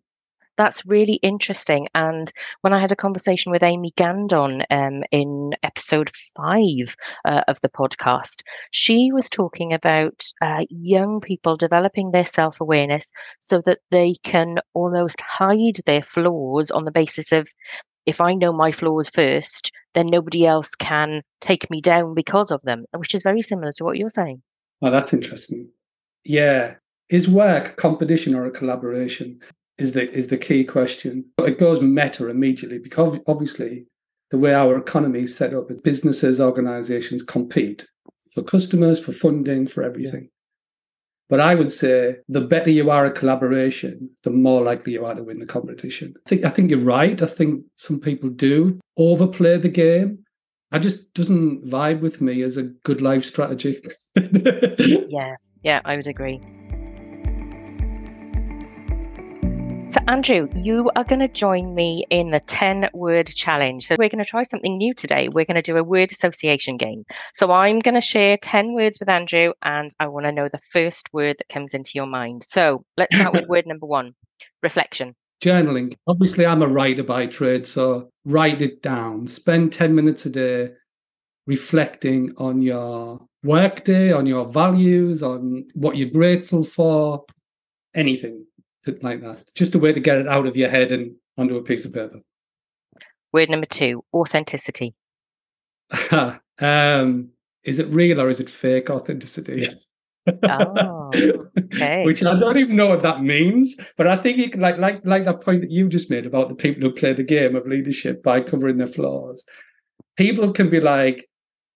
That's 0.58 0.84
really 0.84 1.14
interesting. 1.14 1.88
And 1.94 2.30
when 2.60 2.72
I 2.72 2.80
had 2.80 2.92
a 2.92 2.96
conversation 2.96 3.52
with 3.52 3.62
Amy 3.62 3.92
Gandon 3.96 4.64
um, 4.70 5.02
in 5.10 5.52
episode 5.62 6.10
five 6.36 6.94
uh, 7.24 7.42
of 7.48 7.60
the 7.62 7.70
podcast, 7.70 8.42
she 8.70 9.10
was 9.12 9.30
talking 9.30 9.72
about 9.72 10.22
uh, 10.42 10.64
young 10.68 11.20
people 11.20 11.56
developing 11.56 12.10
their 12.10 12.26
self 12.26 12.60
awareness 12.60 13.10
so 13.40 13.62
that 13.62 13.78
they 13.90 14.16
can 14.22 14.58
almost 14.74 15.20
hide 15.20 15.78
their 15.86 16.02
flaws 16.02 16.70
on 16.70 16.84
the 16.84 16.92
basis 16.92 17.32
of 17.32 17.48
if 18.06 18.20
I 18.20 18.34
know 18.34 18.52
my 18.52 18.72
flaws 18.72 19.08
first, 19.08 19.72
then 19.94 20.08
nobody 20.08 20.46
else 20.46 20.74
can 20.74 21.22
take 21.40 21.70
me 21.70 21.80
down 21.80 22.14
because 22.14 22.50
of 22.50 22.62
them, 22.62 22.84
which 22.96 23.14
is 23.14 23.22
very 23.22 23.42
similar 23.42 23.72
to 23.72 23.84
what 23.84 23.96
you're 23.96 24.10
saying. 24.10 24.42
Oh, 24.80 24.90
that's 24.90 25.12
interesting. 25.12 25.68
Yeah. 26.24 26.74
Is 27.08 27.28
work 27.28 27.68
a 27.68 27.72
competition 27.72 28.34
or 28.34 28.46
a 28.46 28.50
collaboration? 28.50 29.40
Is 29.78 29.92
the 29.92 30.10
is 30.12 30.28
the 30.28 30.38
key 30.38 30.64
question. 30.64 31.24
But 31.36 31.48
It 31.48 31.58
goes 31.58 31.80
meta 31.80 32.28
immediately 32.28 32.78
because 32.78 33.18
obviously 33.26 33.86
the 34.30 34.38
way 34.38 34.54
our 34.54 34.76
economy 34.76 35.20
is 35.20 35.36
set 35.36 35.54
up 35.54 35.70
is 35.70 35.80
businesses, 35.80 36.40
organizations 36.40 37.22
compete 37.22 37.86
for 38.32 38.42
customers, 38.42 38.98
for 38.98 39.12
funding, 39.12 39.66
for 39.66 39.82
everything. 39.82 40.30
But 41.32 41.40
I 41.40 41.54
would 41.54 41.72
say 41.72 42.16
the 42.28 42.42
better 42.42 42.68
you 42.68 42.90
are 42.90 43.06
at 43.06 43.14
collaboration, 43.14 44.10
the 44.22 44.28
more 44.28 44.60
likely 44.60 44.92
you 44.92 45.06
are 45.06 45.14
to 45.14 45.22
win 45.22 45.38
the 45.38 45.46
competition. 45.46 46.12
I 46.26 46.28
think 46.28 46.44
I 46.44 46.50
think 46.50 46.70
you're 46.70 46.78
right. 46.78 47.22
I 47.22 47.24
think 47.24 47.64
some 47.76 48.00
people 48.00 48.28
do 48.28 48.78
overplay 48.98 49.56
the 49.56 49.70
game. 49.70 50.26
I 50.72 50.78
just 50.78 51.14
doesn't 51.14 51.64
vibe 51.64 52.00
with 52.00 52.20
me 52.20 52.42
as 52.42 52.58
a 52.58 52.64
good 52.84 53.00
life 53.00 53.24
strategy. 53.24 53.80
yeah, 54.14 55.36
yeah, 55.62 55.80
I 55.86 55.96
would 55.96 56.06
agree. 56.06 56.38
So, 59.92 60.00
Andrew, 60.08 60.48
you 60.54 60.90
are 60.96 61.04
going 61.04 61.18
to 61.18 61.28
join 61.28 61.74
me 61.74 62.06
in 62.08 62.30
the 62.30 62.40
10 62.40 62.88
word 62.94 63.26
challenge. 63.26 63.88
So, 63.88 63.96
we're 63.98 64.08
going 64.08 64.24
to 64.24 64.30
try 64.30 64.42
something 64.42 64.78
new 64.78 64.94
today. 64.94 65.28
We're 65.30 65.44
going 65.44 65.56
to 65.56 65.60
do 65.60 65.76
a 65.76 65.84
word 65.84 66.10
association 66.10 66.78
game. 66.78 67.04
So, 67.34 67.52
I'm 67.52 67.78
going 67.78 67.96
to 67.96 68.00
share 68.00 68.38
10 68.38 68.72
words 68.72 68.98
with 68.98 69.10
Andrew, 69.10 69.52
and 69.62 69.90
I 70.00 70.06
want 70.06 70.24
to 70.24 70.32
know 70.32 70.48
the 70.48 70.60
first 70.72 71.12
word 71.12 71.36
that 71.38 71.52
comes 71.52 71.74
into 71.74 71.90
your 71.94 72.06
mind. 72.06 72.42
So, 72.42 72.86
let's 72.96 73.14
start 73.14 73.34
with 73.34 73.46
word 73.50 73.66
number 73.66 73.84
one 73.84 74.14
reflection. 74.62 75.14
Journaling. 75.44 75.92
Obviously, 76.06 76.46
I'm 76.46 76.62
a 76.62 76.68
writer 76.68 77.02
by 77.02 77.26
trade. 77.26 77.66
So, 77.66 78.08
write 78.24 78.62
it 78.62 78.80
down. 78.80 79.26
Spend 79.26 79.74
10 79.74 79.94
minutes 79.94 80.24
a 80.24 80.30
day 80.30 80.70
reflecting 81.46 82.32
on 82.38 82.62
your 82.62 83.20
workday, 83.44 84.10
on 84.10 84.24
your 84.24 84.46
values, 84.46 85.22
on 85.22 85.66
what 85.74 85.98
you're 85.98 86.08
grateful 86.08 86.64
for, 86.64 87.26
anything 87.94 88.46
like 89.02 89.20
that. 89.20 89.44
Just 89.54 89.74
a 89.74 89.78
way 89.78 89.92
to 89.92 90.00
get 90.00 90.18
it 90.18 90.28
out 90.28 90.46
of 90.46 90.56
your 90.56 90.68
head 90.68 90.92
and 90.92 91.14
onto 91.38 91.56
a 91.56 91.62
piece 91.62 91.84
of 91.84 91.92
paper. 91.92 92.20
Word 93.32 93.50
number 93.50 93.66
two 93.66 94.04
authenticity. 94.12 94.94
um, 96.58 97.30
is 97.64 97.78
it 97.78 97.88
real 97.88 98.20
or 98.20 98.28
is 98.28 98.40
it 98.40 98.50
fake 98.50 98.90
authenticity? 98.90 99.68
oh, 100.48 101.10
okay. 101.58 102.04
Which 102.04 102.22
I 102.22 102.38
don't 102.38 102.58
even 102.58 102.76
know 102.76 102.86
what 102.86 103.02
that 103.02 103.22
means, 103.22 103.74
but 103.96 104.06
I 104.06 104.16
think 104.16 104.38
it, 104.38 104.58
like 104.58 104.78
like 104.78 105.00
like 105.04 105.24
that 105.24 105.40
point 105.40 105.62
that 105.62 105.70
you 105.70 105.88
just 105.88 106.10
made 106.10 106.26
about 106.26 106.48
the 106.48 106.54
people 106.54 106.82
who 106.82 106.94
play 106.94 107.12
the 107.12 107.24
game 107.24 107.56
of 107.56 107.66
leadership 107.66 108.22
by 108.22 108.40
covering 108.40 108.76
their 108.76 108.86
flaws. 108.86 109.44
People 110.16 110.52
can 110.52 110.70
be 110.70 110.80
like, 110.80 111.28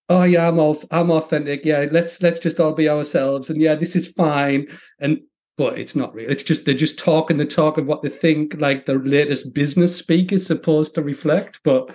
"Oh 0.07 0.23
yeah, 0.23 0.47
I'm 0.47 0.59
all, 0.59 0.81
I'm 0.91 1.11
authentic. 1.11 1.65
Yeah, 1.65 1.87
let's 1.91 2.21
let's 2.21 2.39
just 2.39 2.59
all 2.59 2.73
be 2.73 2.87
ourselves, 2.87 3.49
and 3.49 3.59
yeah, 3.59 3.75
this 3.75 3.97
is 3.97 4.07
fine." 4.07 4.67
And 4.99 5.19
but 5.57 5.79
it's 5.79 5.95
not 5.95 6.13
real. 6.13 6.29
It's 6.29 6.43
just 6.43 6.65
they're 6.65 6.75
just 6.75 6.99
talking 6.99 7.37
the 7.37 7.45
talk 7.45 7.77
of 7.77 7.87
what 7.87 8.03
they 8.03 8.09
think, 8.09 8.55
like 8.59 8.85
the 8.85 8.93
latest 8.93 9.53
business 9.53 9.95
speak 9.95 10.31
is 10.31 10.45
supposed 10.45 10.95
to 10.95 11.01
reflect. 11.01 11.59
But 11.63 11.89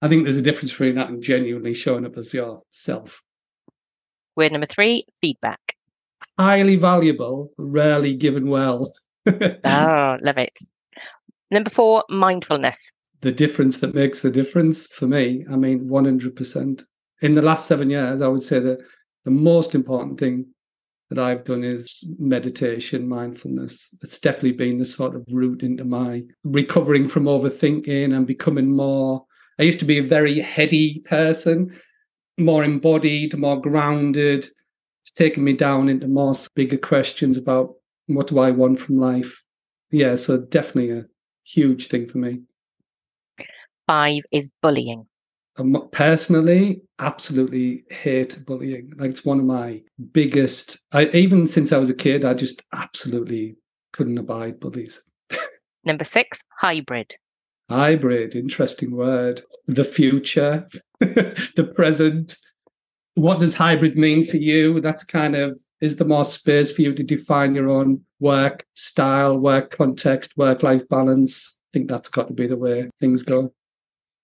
I 0.00 0.08
think 0.08 0.24
there's 0.24 0.38
a 0.38 0.42
difference 0.42 0.72
between 0.72 0.94
that 0.96 1.10
and 1.10 1.22
genuinely 1.22 1.74
showing 1.74 2.06
up 2.06 2.16
as 2.16 2.32
yourself. 2.32 3.22
Word 4.36 4.52
number 4.52 4.66
three: 4.66 5.04
feedback. 5.20 5.76
Highly 6.38 6.76
valuable, 6.76 7.52
rarely 7.58 8.14
given 8.14 8.48
well. 8.48 8.90
oh, 9.26 10.16
love 10.22 10.38
it. 10.38 10.58
Number 11.50 11.70
four: 11.70 12.04
mindfulness. 12.08 12.90
The 13.20 13.32
difference 13.32 13.78
that 13.78 13.94
makes 13.94 14.22
the 14.22 14.30
difference 14.30 14.86
for 14.86 15.06
me. 15.06 15.44
I 15.50 15.56
mean, 15.56 15.88
one 15.88 16.06
hundred 16.06 16.36
percent. 16.36 16.82
In 17.20 17.34
the 17.34 17.42
last 17.42 17.66
seven 17.66 17.90
years, 17.90 18.22
I 18.22 18.28
would 18.28 18.42
say 18.42 18.60
that 18.60 18.78
the 19.24 19.30
most 19.30 19.74
important 19.74 20.18
thing 20.18 20.46
that 21.10 21.18
I've 21.18 21.44
done 21.44 21.64
is 21.64 22.02
meditation, 22.18 23.08
mindfulness. 23.08 23.88
It's 24.02 24.18
definitely 24.18 24.52
been 24.52 24.78
the 24.78 24.84
sort 24.84 25.14
of 25.14 25.24
route 25.30 25.62
into 25.62 25.84
my 25.84 26.22
recovering 26.44 27.08
from 27.08 27.24
overthinking 27.24 28.14
and 28.14 28.26
becoming 28.26 28.74
more. 28.74 29.24
I 29.58 29.64
used 29.64 29.78
to 29.80 29.84
be 29.84 29.98
a 29.98 30.02
very 30.02 30.40
heady 30.40 31.00
person, 31.00 31.78
more 32.38 32.64
embodied, 32.64 33.36
more 33.36 33.60
grounded. 33.60 34.48
It's 35.02 35.10
taken 35.10 35.44
me 35.44 35.52
down 35.52 35.88
into 35.88 36.08
more 36.08 36.34
bigger 36.54 36.78
questions 36.78 37.36
about 37.36 37.74
what 38.06 38.28
do 38.28 38.38
I 38.38 38.50
want 38.50 38.80
from 38.80 38.98
life. 38.98 39.42
Yeah, 39.90 40.14
so 40.16 40.40
definitely 40.40 40.90
a 40.90 41.04
huge 41.44 41.88
thing 41.88 42.08
for 42.08 42.18
me. 42.18 42.40
Five 43.86 44.22
is 44.32 44.50
bullying 44.62 45.06
personally 45.92 46.82
absolutely 46.98 47.84
hate 47.88 48.44
bullying 48.44 48.92
like 48.96 49.10
it's 49.10 49.24
one 49.24 49.38
of 49.38 49.44
my 49.44 49.80
biggest 50.10 50.82
I, 50.90 51.06
even 51.06 51.46
since 51.46 51.70
i 51.70 51.78
was 51.78 51.90
a 51.90 51.94
kid 51.94 52.24
i 52.24 52.34
just 52.34 52.62
absolutely 52.72 53.56
couldn't 53.94 54.18
abide 54.18 54.58
bullies. 54.60 55.00
Number 55.84 56.04
six 56.04 56.42
hybrid. 56.60 57.14
Hybrid 57.70 58.34
interesting 58.34 58.90
word. 58.90 59.42
The 59.66 59.84
future 59.84 60.68
the 61.00 61.72
present. 61.74 62.36
What 63.14 63.38
does 63.38 63.54
hybrid 63.54 63.96
mean 63.96 64.24
for 64.26 64.36
you? 64.36 64.80
That's 64.80 65.04
kind 65.04 65.36
of 65.36 65.60
is 65.80 65.96
there 65.96 66.08
more 66.08 66.24
space 66.24 66.72
for 66.72 66.82
you 66.82 66.92
to 66.92 67.02
define 67.04 67.54
your 67.54 67.70
own 67.70 68.00
work 68.18 68.66
style 68.74 69.38
work 69.38 69.70
context 69.70 70.36
work 70.36 70.62
life 70.62 70.86
balance? 70.88 71.56
I 71.56 71.78
think 71.78 71.88
that's 71.88 72.08
got 72.08 72.28
to 72.28 72.34
be 72.34 72.48
the 72.48 72.56
way 72.56 72.90
things 73.00 73.22
go 73.22 73.52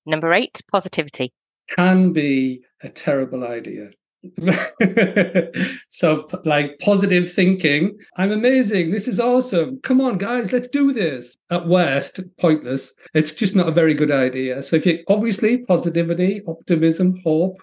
Number 0.07 0.33
eight, 0.33 0.61
positivity. 0.71 1.33
Can 1.69 2.12
be 2.12 2.62
a 2.83 2.88
terrible 2.88 3.45
idea. 3.45 3.90
so, 5.88 6.26
like 6.45 6.78
positive 6.78 7.33
thinking, 7.33 7.97
I'm 8.16 8.33
amazing. 8.33 8.90
This 8.90 9.09
is 9.09 9.19
awesome. 9.19 9.80
Come 9.83 10.00
on, 10.00 10.19
guys, 10.19 10.52
let's 10.52 10.69
do 10.69 10.92
this. 10.92 11.37
At 11.49 11.66
worst, 11.66 12.21
pointless. 12.38 12.92
It's 13.14 13.33
just 13.33 13.57
not 13.57 13.69
a 13.69 13.73
very 13.73 13.95
good 13.95 14.11
idea. 14.11 14.62
So, 14.62 14.76
if 14.76 14.85
you 14.85 15.02
obviously 15.09 15.59
positivity, 15.64 16.42
optimism, 16.47 17.19
hope, 17.25 17.62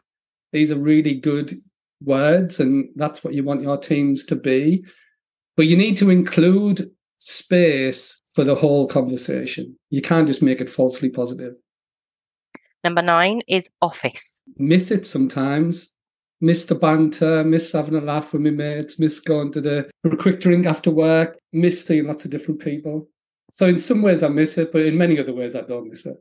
these 0.51 0.71
are 0.71 0.77
really 0.77 1.15
good 1.15 1.53
words, 2.01 2.59
and 2.59 2.89
that's 2.95 3.23
what 3.23 3.35
you 3.35 3.43
want 3.43 3.61
your 3.61 3.77
teams 3.77 4.23
to 4.25 4.35
be. 4.35 4.83
But 5.55 5.67
you 5.67 5.77
need 5.77 5.97
to 5.97 6.09
include 6.09 6.89
space 7.19 8.19
for 8.33 8.43
the 8.43 8.55
whole 8.55 8.87
conversation. 8.87 9.77
You 9.89 10.01
can't 10.01 10.27
just 10.27 10.41
make 10.41 10.61
it 10.61 10.69
falsely 10.69 11.09
positive. 11.09 11.53
Number 12.87 13.01
nine 13.01 13.41
is 13.49 13.69
office. 13.81 14.41
Miss 14.55 14.91
it 14.91 15.05
sometimes 15.05 15.91
miss 16.39 16.63
the 16.63 16.75
banter, 16.75 17.43
miss 17.43 17.73
having 17.73 17.95
a 17.95 17.99
laugh 17.99 18.31
with 18.31 18.43
my 18.43 18.49
mates, 18.49 18.97
miss 18.97 19.19
going 19.19 19.51
to 19.51 19.59
the 19.59 19.89
for 20.03 20.13
a 20.13 20.15
quick 20.15 20.39
drink 20.39 20.65
after 20.65 20.89
work, 20.89 21.37
miss 21.51 21.85
seeing 21.85 22.07
lots 22.07 22.23
of 22.23 22.31
different 22.31 22.61
people. 22.61 23.09
So 23.51 23.65
in 23.65 23.77
some 23.77 24.01
ways 24.01 24.23
I 24.23 24.29
miss 24.29 24.57
it, 24.57 24.71
but 24.71 24.83
in 24.83 24.97
many 24.97 25.19
other 25.19 25.33
ways 25.33 25.53
I 25.53 25.63
don't 25.63 25.89
miss 25.89 26.05
it. 26.05 26.15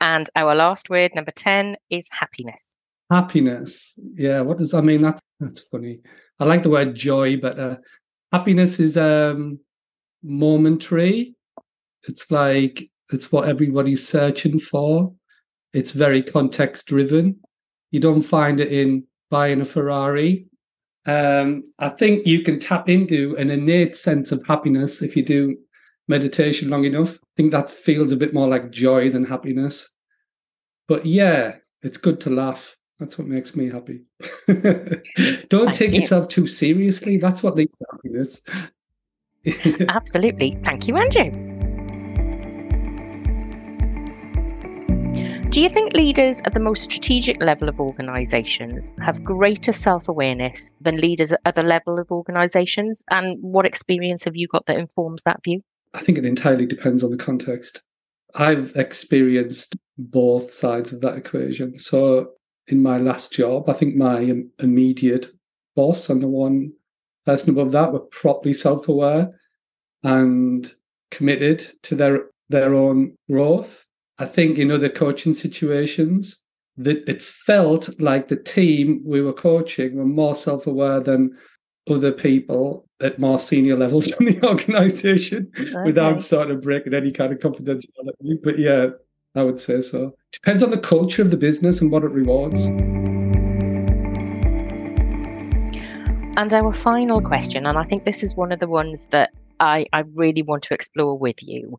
And 0.00 0.28
our 0.34 0.56
last 0.56 0.90
word, 0.90 1.14
number 1.14 1.30
10, 1.30 1.76
is 1.90 2.08
happiness. 2.10 2.74
Happiness. 3.08 3.94
Yeah, 4.14 4.40
what 4.40 4.58
does 4.58 4.74
I 4.74 4.80
mean? 4.80 5.02
That's 5.02 5.22
that's 5.38 5.60
funny. 5.60 6.00
I 6.40 6.44
like 6.44 6.64
the 6.64 6.70
word 6.70 6.96
joy, 6.96 7.36
but 7.36 7.56
uh, 7.56 7.76
happiness 8.32 8.80
is 8.80 8.96
um 8.96 9.60
momentary. 10.24 11.36
It's 12.08 12.32
like 12.32 12.90
it's 13.12 13.32
what 13.32 13.48
everybody's 13.48 14.06
searching 14.06 14.58
for. 14.58 15.12
It's 15.72 15.92
very 15.92 16.22
context 16.22 16.86
driven. 16.86 17.40
You 17.90 18.00
don't 18.00 18.22
find 18.22 18.60
it 18.60 18.72
in 18.72 19.04
buying 19.30 19.60
a 19.60 19.64
Ferrari. 19.64 20.46
Um, 21.06 21.72
I 21.78 21.88
think 21.90 22.26
you 22.26 22.42
can 22.42 22.58
tap 22.58 22.88
into 22.88 23.36
an 23.38 23.50
innate 23.50 23.96
sense 23.96 24.32
of 24.32 24.44
happiness 24.46 25.02
if 25.02 25.16
you 25.16 25.24
do 25.24 25.56
meditation 26.08 26.68
long 26.68 26.84
enough. 26.84 27.14
I 27.14 27.26
think 27.36 27.52
that 27.52 27.70
feels 27.70 28.12
a 28.12 28.16
bit 28.16 28.34
more 28.34 28.48
like 28.48 28.70
joy 28.70 29.10
than 29.10 29.24
happiness. 29.24 29.88
But 30.88 31.06
yeah, 31.06 31.56
it's 31.82 31.98
good 31.98 32.20
to 32.22 32.30
laugh. 32.30 32.76
That's 32.98 33.16
what 33.16 33.28
makes 33.28 33.56
me 33.56 33.70
happy. 33.70 34.02
Don't 35.48 35.72
take 35.72 35.94
yourself 35.94 36.28
too 36.28 36.46
seriously. 36.46 37.16
That's 37.16 37.42
what 37.42 37.54
leads 37.54 37.72
to 37.78 37.86
happiness. 37.92 38.42
Absolutely. 39.88 40.58
Thank 40.62 40.86
you, 40.86 40.98
Andrew. 40.98 41.49
Do 45.50 45.60
you 45.60 45.68
think 45.68 45.94
leaders 45.94 46.40
at 46.44 46.54
the 46.54 46.60
most 46.60 46.84
strategic 46.84 47.42
level 47.42 47.68
of 47.68 47.80
organisations 47.80 48.92
have 49.00 49.24
greater 49.24 49.72
self 49.72 50.08
awareness 50.08 50.70
than 50.80 50.96
leaders 50.98 51.32
at 51.32 51.40
other 51.44 51.64
level 51.64 51.98
of 51.98 52.12
organisations? 52.12 53.02
And 53.10 53.36
what 53.40 53.66
experience 53.66 54.22
have 54.22 54.36
you 54.36 54.46
got 54.46 54.66
that 54.66 54.78
informs 54.78 55.24
that 55.24 55.42
view? 55.42 55.60
I 55.92 56.02
think 56.02 56.18
it 56.18 56.24
entirely 56.24 56.66
depends 56.66 57.02
on 57.02 57.10
the 57.10 57.16
context. 57.16 57.82
I've 58.36 58.76
experienced 58.76 59.76
both 59.98 60.52
sides 60.52 60.92
of 60.92 61.00
that 61.00 61.16
equation. 61.16 61.80
So 61.80 62.30
in 62.68 62.80
my 62.80 62.98
last 62.98 63.32
job, 63.32 63.68
I 63.68 63.72
think 63.72 63.96
my 63.96 64.32
immediate 64.60 65.32
boss 65.74 66.08
and 66.08 66.22
the 66.22 66.28
one 66.28 66.74
person 67.26 67.50
above 67.50 67.72
that 67.72 67.92
were 67.92 67.98
properly 67.98 68.52
self 68.52 68.86
aware 68.86 69.32
and 70.04 70.72
committed 71.10 71.72
to 71.82 71.96
their 71.96 72.26
their 72.50 72.72
own 72.72 73.16
growth 73.28 73.84
I 74.20 74.26
think 74.26 74.58
in 74.58 74.70
other 74.70 74.90
coaching 74.90 75.32
situations, 75.32 76.38
that 76.76 77.08
it 77.08 77.22
felt 77.22 77.88
like 77.98 78.28
the 78.28 78.36
team 78.36 79.02
we 79.04 79.22
were 79.22 79.32
coaching 79.32 79.96
were 79.96 80.04
more 80.04 80.34
self-aware 80.34 81.00
than 81.00 81.36
other 81.88 82.12
people 82.12 82.86
at 83.00 83.18
more 83.18 83.38
senior 83.38 83.76
levels 83.76 84.12
in 84.20 84.26
the 84.26 84.46
organization 84.46 85.50
okay. 85.58 85.72
without 85.86 86.22
sort 86.22 86.50
of 86.50 86.60
breaking 86.60 86.92
any 86.92 87.10
kind 87.10 87.32
of 87.32 87.38
confidentiality. 87.38 88.42
But 88.42 88.58
yeah, 88.58 88.88
I 89.34 89.42
would 89.42 89.58
say 89.58 89.80
so. 89.80 90.14
Depends 90.32 90.62
on 90.62 90.70
the 90.70 90.78
culture 90.78 91.22
of 91.22 91.30
the 91.30 91.38
business 91.38 91.80
and 91.80 91.90
what 91.90 92.04
it 92.04 92.10
rewards. 92.10 92.66
And 96.36 96.52
our 96.52 96.72
final 96.74 97.22
question, 97.22 97.64
and 97.64 97.78
I 97.78 97.84
think 97.84 98.04
this 98.04 98.22
is 98.22 98.36
one 98.36 98.52
of 98.52 98.60
the 98.60 98.68
ones 98.68 99.06
that 99.12 99.30
I, 99.60 99.86
I 99.94 100.00
really 100.14 100.42
want 100.42 100.62
to 100.64 100.74
explore 100.74 101.18
with 101.18 101.42
you. 101.42 101.78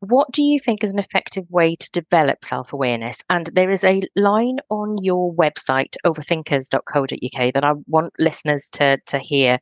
What 0.00 0.32
do 0.32 0.42
you 0.42 0.58
think 0.58 0.82
is 0.82 0.92
an 0.92 0.98
effective 0.98 1.44
way 1.50 1.76
to 1.76 1.90
develop 1.90 2.42
self 2.42 2.72
awareness? 2.72 3.22
And 3.28 3.46
there 3.48 3.70
is 3.70 3.84
a 3.84 4.02
line 4.16 4.58
on 4.70 4.96
your 5.02 5.30
website, 5.34 5.94
overthinkers.co.uk, 6.06 7.52
that 7.54 7.64
I 7.64 7.72
want 7.86 8.14
listeners 8.18 8.70
to, 8.70 8.98
to 9.06 9.18
hear. 9.18 9.58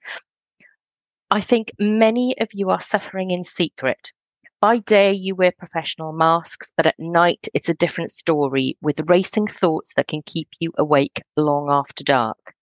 I 1.31 1.41
think 1.41 1.73
many 1.81 2.39
of 2.41 2.51
you 2.53 2.71
are 2.71 2.81
suffering 2.81 3.33
in 3.33 3.43
secret. 3.43 4.13
By 4.61 4.79
day, 4.79 5.13
you 5.13 5.35
wear 5.35 5.53
professional 5.59 6.13
masks, 6.13 6.73
but 6.77 6.87
at 6.87 6.99
night, 7.01 7.49
it's 7.53 7.69
a 7.69 7.75
different 7.75 8.13
story 8.13 8.77
with 8.81 9.11
racing 9.11 9.49
thoughts 9.49 9.95
that 9.95 10.07
can 10.07 10.23
keep 10.23 10.49
you 10.61 10.73
awake 10.79 11.21
long 11.37 11.69
after 11.69 12.05
dark. 12.05 12.55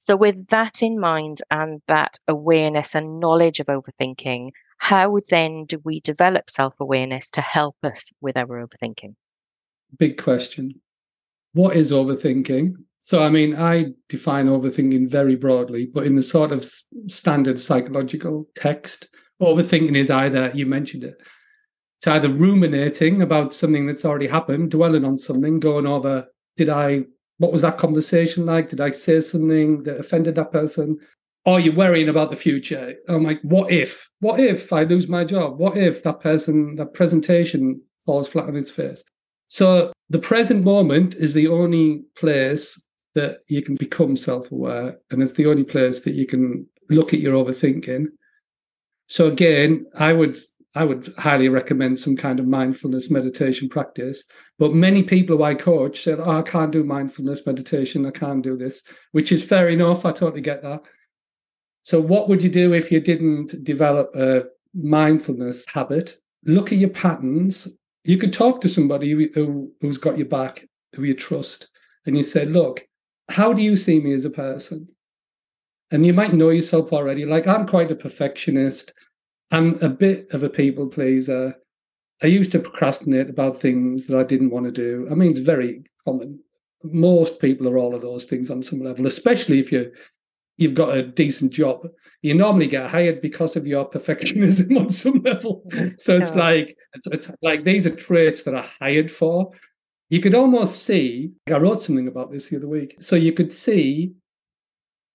So, 0.00 0.16
with 0.16 0.48
that 0.48 0.82
in 0.82 0.98
mind 0.98 1.42
and 1.50 1.80
that 1.86 2.18
awareness 2.26 2.96
and 2.96 3.20
knowledge 3.20 3.60
of 3.60 3.66
overthinking, 3.66 4.50
how 4.84 5.16
then 5.30 5.64
do 5.64 5.80
we 5.82 6.00
develop 6.00 6.50
self 6.50 6.74
awareness 6.78 7.30
to 7.30 7.40
help 7.40 7.74
us 7.82 8.12
with 8.20 8.36
our 8.36 8.46
overthinking? 8.46 9.14
Big 9.98 10.22
question. 10.22 10.74
What 11.54 11.74
is 11.74 11.90
overthinking? 11.90 12.74
So, 12.98 13.22
I 13.22 13.30
mean, 13.30 13.56
I 13.56 13.92
define 14.10 14.46
overthinking 14.46 15.08
very 15.08 15.36
broadly, 15.36 15.86
but 15.86 16.04
in 16.06 16.16
the 16.16 16.22
sort 16.22 16.52
of 16.52 16.62
standard 17.06 17.58
psychological 17.58 18.46
text, 18.56 19.08
overthinking 19.40 19.96
is 19.96 20.10
either, 20.10 20.50
you 20.52 20.66
mentioned 20.66 21.04
it, 21.04 21.18
it's 21.96 22.06
either 22.06 22.28
ruminating 22.28 23.22
about 23.22 23.54
something 23.54 23.86
that's 23.86 24.04
already 24.04 24.26
happened, 24.26 24.70
dwelling 24.70 25.06
on 25.06 25.16
something, 25.16 25.60
going 25.60 25.86
over, 25.86 26.26
did 26.58 26.68
I, 26.68 27.04
what 27.38 27.52
was 27.52 27.62
that 27.62 27.78
conversation 27.78 28.44
like? 28.44 28.68
Did 28.68 28.82
I 28.82 28.90
say 28.90 29.20
something 29.20 29.84
that 29.84 29.96
offended 29.96 30.34
that 30.34 30.52
person? 30.52 30.98
Are 31.46 31.60
you 31.60 31.72
worrying 31.72 32.08
about 32.08 32.30
the 32.30 32.36
future? 32.36 32.94
I'm 33.08 33.22
like, 33.22 33.40
what 33.42 33.70
if? 33.70 34.08
What 34.20 34.40
if 34.40 34.72
I 34.72 34.84
lose 34.84 35.08
my 35.08 35.24
job? 35.24 35.58
What 35.58 35.76
if 35.76 36.02
that 36.02 36.20
person, 36.20 36.76
that 36.76 36.94
presentation 36.94 37.80
falls 38.04 38.28
flat 38.28 38.48
on 38.48 38.56
its 38.56 38.70
face? 38.70 39.02
So 39.46 39.92
the 40.08 40.18
present 40.18 40.64
moment 40.64 41.14
is 41.14 41.32
the 41.32 41.48
only 41.48 42.02
place 42.16 42.80
that 43.14 43.40
you 43.46 43.62
can 43.62 43.76
become 43.76 44.16
self-aware, 44.16 44.98
and 45.10 45.22
it's 45.22 45.34
the 45.34 45.46
only 45.46 45.64
place 45.64 46.00
that 46.00 46.14
you 46.14 46.26
can 46.26 46.66
look 46.90 47.14
at 47.14 47.20
your 47.20 47.34
overthinking. 47.34 48.06
So 49.06 49.28
again, 49.28 49.86
I 49.96 50.12
would 50.12 50.38
I 50.76 50.84
would 50.84 51.12
highly 51.18 51.48
recommend 51.48 52.00
some 52.00 52.16
kind 52.16 52.40
of 52.40 52.48
mindfulness 52.48 53.08
meditation 53.10 53.68
practice. 53.68 54.24
But 54.58 54.74
many 54.74 55.04
people 55.04 55.36
who 55.36 55.44
I 55.44 55.54
coach 55.54 56.02
said, 56.02 56.18
oh, 56.18 56.38
I 56.38 56.42
can't 56.42 56.72
do 56.72 56.82
mindfulness 56.82 57.46
meditation. 57.46 58.06
I 58.06 58.10
can't 58.10 58.42
do 58.42 58.56
this, 58.56 58.82
which 59.12 59.30
is 59.30 59.44
fair 59.44 59.68
enough. 59.68 60.04
I 60.04 60.10
totally 60.10 60.40
get 60.40 60.62
that. 60.62 60.82
So, 61.84 62.00
what 62.00 62.28
would 62.30 62.42
you 62.42 62.48
do 62.48 62.72
if 62.72 62.90
you 62.90 62.98
didn't 62.98 63.62
develop 63.62 64.14
a 64.16 64.44
mindfulness 64.74 65.66
habit? 65.68 66.18
Look 66.46 66.72
at 66.72 66.78
your 66.78 66.90
patterns. 66.90 67.68
You 68.04 68.16
could 68.16 68.32
talk 68.32 68.62
to 68.62 68.70
somebody 68.70 69.10
who, 69.10 69.70
who's 69.80 69.98
got 69.98 70.16
your 70.16 70.26
back, 70.26 70.66
who 70.94 71.04
you 71.04 71.14
trust, 71.14 71.68
and 72.06 72.16
you 72.16 72.22
say, 72.22 72.46
Look, 72.46 72.88
how 73.28 73.52
do 73.52 73.62
you 73.62 73.76
see 73.76 74.00
me 74.00 74.14
as 74.14 74.24
a 74.24 74.30
person? 74.30 74.88
And 75.90 76.06
you 76.06 76.14
might 76.14 76.32
know 76.32 76.48
yourself 76.48 76.90
already. 76.92 77.26
Like, 77.26 77.46
I'm 77.46 77.66
quite 77.66 77.90
a 77.90 77.96
perfectionist. 77.96 78.94
I'm 79.50 79.78
a 79.82 79.88
bit 79.88 80.28
of 80.32 80.42
a 80.42 80.48
people 80.48 80.88
pleaser. 80.88 81.54
I 82.22 82.28
used 82.28 82.52
to 82.52 82.60
procrastinate 82.60 83.28
about 83.28 83.60
things 83.60 84.06
that 84.06 84.18
I 84.18 84.24
didn't 84.24 84.50
want 84.50 84.64
to 84.64 84.72
do. 84.72 85.06
I 85.10 85.14
mean, 85.14 85.30
it's 85.30 85.40
very 85.40 85.84
common. 86.02 86.40
Most 86.82 87.40
people 87.40 87.68
are 87.68 87.76
all 87.76 87.94
of 87.94 88.00
those 88.00 88.24
things 88.24 88.50
on 88.50 88.62
some 88.62 88.80
level, 88.80 89.06
especially 89.06 89.60
if 89.60 89.70
you're 89.70 89.90
you've 90.56 90.74
got 90.74 90.96
a 90.96 91.02
decent 91.02 91.52
job. 91.52 91.88
You 92.22 92.34
normally 92.34 92.66
get 92.66 92.90
hired 92.90 93.20
because 93.20 93.56
of 93.56 93.66
your 93.66 93.88
perfectionism 93.90 94.78
on 94.78 94.90
some 94.90 95.22
level. 95.22 95.62
So 95.98 96.16
it's 96.16 96.34
yeah. 96.34 96.42
like 96.42 96.76
it's, 96.94 97.06
it's 97.06 97.30
like 97.42 97.64
these 97.64 97.86
are 97.86 97.94
traits 97.94 98.42
that 98.42 98.54
are 98.54 98.66
hired 98.80 99.10
for. 99.10 99.50
You 100.10 100.20
could 100.20 100.34
almost 100.34 100.84
see. 100.84 101.32
I 101.48 101.56
wrote 101.58 101.82
something 101.82 102.08
about 102.08 102.30
this 102.30 102.48
the 102.48 102.56
other 102.56 102.68
week. 102.68 102.96
So 103.00 103.16
you 103.16 103.32
could 103.32 103.52
see 103.52 104.12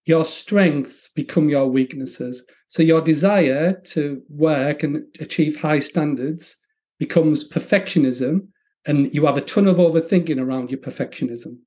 your 0.06 0.26
strengths 0.26 1.10
become 1.10 1.50
your 1.50 1.68
weaknesses. 1.68 2.46
So 2.68 2.84
your 2.84 3.02
desire 3.02 3.80
to 3.92 4.22
work 4.30 4.84
and 4.84 5.04
achieve 5.20 5.60
high 5.60 5.80
standards 5.80 6.58
becomes 7.00 7.48
perfectionism, 7.48 8.48
and 8.86 9.14
you 9.14 9.26
have 9.26 9.38
a 9.38 9.42
ton 9.42 9.68
of 9.68 9.78
overthinking 9.78 10.40
around 10.40 10.72
your 10.72 10.80
perfectionism. 10.80 11.58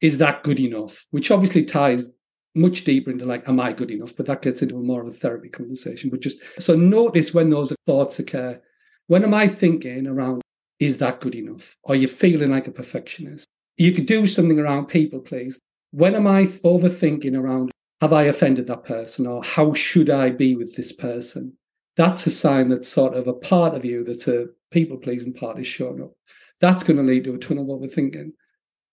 Is 0.00 0.18
that 0.18 0.42
good 0.42 0.60
enough? 0.60 1.04
Which 1.10 1.30
obviously 1.30 1.64
ties 1.64 2.04
much 2.54 2.84
deeper 2.84 3.10
into 3.10 3.24
like, 3.24 3.48
am 3.48 3.60
I 3.60 3.72
good 3.72 3.90
enough? 3.90 4.16
But 4.16 4.26
that 4.26 4.42
gets 4.42 4.62
into 4.62 4.74
more 4.74 5.00
of 5.00 5.06
a 5.06 5.12
therapy 5.12 5.48
conversation. 5.48 6.10
But 6.10 6.20
just 6.20 6.38
so 6.58 6.74
notice 6.74 7.32
when 7.32 7.50
those 7.50 7.72
thoughts 7.86 8.18
occur. 8.18 8.60
When 9.06 9.24
am 9.24 9.34
I 9.34 9.48
thinking 9.48 10.06
around, 10.06 10.42
is 10.78 10.96
that 10.98 11.20
good 11.20 11.34
enough? 11.34 11.76
Are 11.84 11.94
you 11.94 12.08
feeling 12.08 12.50
like 12.50 12.66
a 12.66 12.72
perfectionist? 12.72 13.46
You 13.76 13.92
could 13.92 14.06
do 14.06 14.26
something 14.26 14.58
around 14.58 14.86
people, 14.86 15.20
please. 15.20 15.58
when 15.92 16.14
am 16.14 16.26
I 16.26 16.46
overthinking 16.46 17.36
around 17.36 17.70
have 18.00 18.12
I 18.12 18.24
offended 18.24 18.66
that 18.68 18.84
person 18.84 19.26
or 19.26 19.42
how 19.44 19.74
should 19.74 20.08
I 20.08 20.30
be 20.30 20.56
with 20.56 20.74
this 20.74 20.92
person? 20.92 21.52
That's 21.96 22.26
a 22.26 22.30
sign 22.30 22.68
that 22.68 22.84
sort 22.84 23.14
of 23.14 23.26
a 23.26 23.34
part 23.34 23.74
of 23.74 23.84
you 23.84 24.04
that's 24.04 24.26
a 24.26 24.46
people 24.70 24.96
pleasing 24.96 25.34
part 25.34 25.58
is 25.58 25.66
showing 25.66 26.02
up. 26.02 26.12
That's 26.60 26.82
going 26.82 26.96
to 26.96 27.02
lead 27.02 27.24
to 27.24 27.34
a 27.34 27.38
ton 27.38 27.58
of 27.58 27.66
overthinking. 27.66 28.32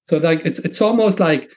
So 0.03 0.17
like 0.17 0.45
it's 0.45 0.59
it's 0.59 0.81
almost 0.81 1.19
like 1.19 1.51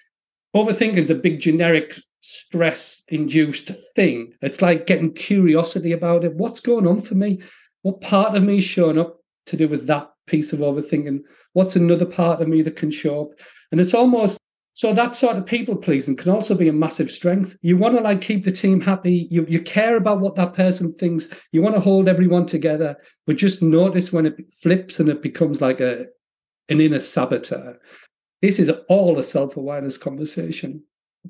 overthinking 0.55 1.05
is 1.05 1.11
a 1.11 1.15
big 1.15 1.41
generic 1.41 1.95
stress 2.21 3.05
induced 3.09 3.71
thing. 3.95 4.33
It's 4.43 4.63
like 4.63 4.87
getting 4.87 5.13
curiosity 5.13 5.93
about 5.93 6.25
it. 6.25 6.35
What's 6.35 6.61
going 6.61 6.87
on 6.87 7.01
for 7.01 7.15
me? 7.15 7.41
What 7.83 8.01
part 8.01 8.37
of 8.37 8.43
me 8.43 8.59
is 8.59 8.65
showing 8.65 8.99
up 8.99 9.21
to 9.47 9.57
do 9.57 9.69
with 9.69 9.87
that 9.87 10.11
piece 10.27 10.53
of 10.53 10.61
overthinking? 10.61 11.21
What's 11.55 11.77
another 11.77 12.07
part 12.07 12.41
of 12.41 12.49
me 12.49 12.63
that 12.63 12.77
can 12.77 12.91
show 12.91 13.23
up? 13.23 13.31
And 13.73 13.81
it's 13.81 13.95
almost 13.95 14.39
so 14.75 14.95
that 14.95 15.17
sort 15.17 15.37
of 15.37 15.45
people 15.45 15.77
pleasing 15.77 16.17
can 16.17 16.31
also 16.31 16.55
be 16.55 16.69
a 16.69 16.73
massive 16.73 17.11
strength. 17.11 17.57
You 17.61 17.77
want 17.77 17.97
to 17.97 18.01
like 18.01 18.21
keep 18.21 18.45
the 18.45 18.53
team 18.53 18.81
happy. 18.81 19.29
You 19.31 19.45
you 19.49 19.61
care 19.61 19.97
about 19.97 20.21
what 20.21 20.37
that 20.37 20.55
person 20.55 20.95
thinks. 20.95 21.29
You 21.53 21.61
want 21.61 21.75
to 21.75 21.81
hold 21.83 22.09
everyone 22.09 22.47
together, 22.47 22.97
but 23.27 23.37
just 23.37 23.61
notice 23.63 24.13
when 24.13 24.27
it 24.27 24.37
flips 24.63 25.01
and 25.01 25.09
it 25.09 25.23
becomes 25.23 25.61
like 25.61 25.81
a 25.81 26.07
an 26.69 26.81
inner 26.81 27.01
saboteur. 27.01 27.79
This 28.43 28.59
is 28.59 28.71
all 28.89 29.19
a 29.19 29.23
self-awareness 29.23 29.99
conversation. 29.99 30.83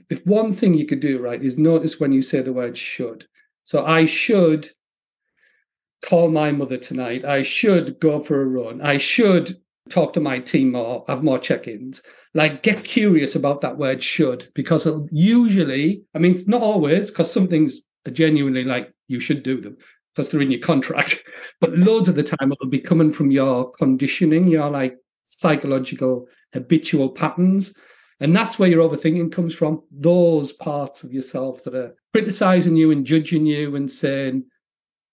If 0.09 0.25
one 0.27 0.53
thing 0.53 0.75
you 0.75 0.87
could 0.87 1.01
do 1.01 1.19
right 1.19 1.43
is 1.43 1.59
notice 1.59 1.99
when 1.99 2.13
you 2.13 2.23
say 2.23 2.41
the 2.41 2.53
word 2.53 2.77
should. 2.77 3.27
So 3.65 3.85
I 3.85 4.05
should 4.05 4.69
call 6.05 6.31
my 6.31 6.53
mother 6.53 6.79
tonight. 6.79 7.25
I 7.25 7.43
should 7.43 7.99
go 8.01 8.21
for 8.21 8.41
a 8.41 8.47
run. 8.47 8.81
I 8.81 8.97
should 8.97 9.57
talk 9.89 10.13
to 10.13 10.21
my 10.21 10.39
team 10.39 10.73
more, 10.73 11.05
have 11.09 11.25
more 11.25 11.39
check-ins 11.39 12.03
like 12.35 12.63
get 12.63 12.85
curious 12.85 13.35
about 13.35 13.61
that 13.61 13.77
word 13.77 14.03
should 14.03 14.49
because 14.55 14.87
usually 15.11 16.03
i 16.15 16.19
mean 16.19 16.33
it's 16.33 16.49
not 16.49 16.63
always 16.63 17.11
because 17.11 17.31
some 17.31 17.49
things 17.49 17.81
are 18.07 18.13
genuinely 18.13 18.65
like 18.65 18.93
you 19.09 19.21
should 19.21 19.43
do 19.43 19.61
them 19.61 19.77
because 20.15 20.29
they're 20.29 20.41
in 20.41 20.51
your 20.51 20.61
contract 20.61 21.23
but 21.61 21.77
loads 21.77 22.09
of 22.09 22.15
the 22.15 22.23
time 22.23 22.53
it'll 22.53 22.69
be 22.69 22.79
coming 22.79 23.11
from 23.11 23.31
your 23.31 23.71
conditioning 23.73 24.49
You're 24.49 24.71
like 24.71 24.97
psychological 25.31 26.27
habitual 26.53 27.09
patterns 27.09 27.75
and 28.21 28.37
that's 28.37 28.59
where 28.59 28.69
your 28.69 28.87
overthinking 28.87 29.33
comes 29.33 29.55
from 29.55 29.83
those 29.91 30.53
parts 30.53 31.03
of 31.03 31.13
yourself 31.13 31.65
that 31.65 31.75
are 31.75 31.95
criticizing 32.13 32.77
you 32.77 32.91
and 32.91 33.07
judging 33.07 33.47
you 33.47 33.77
and 33.77 33.91
saying 33.91 34.45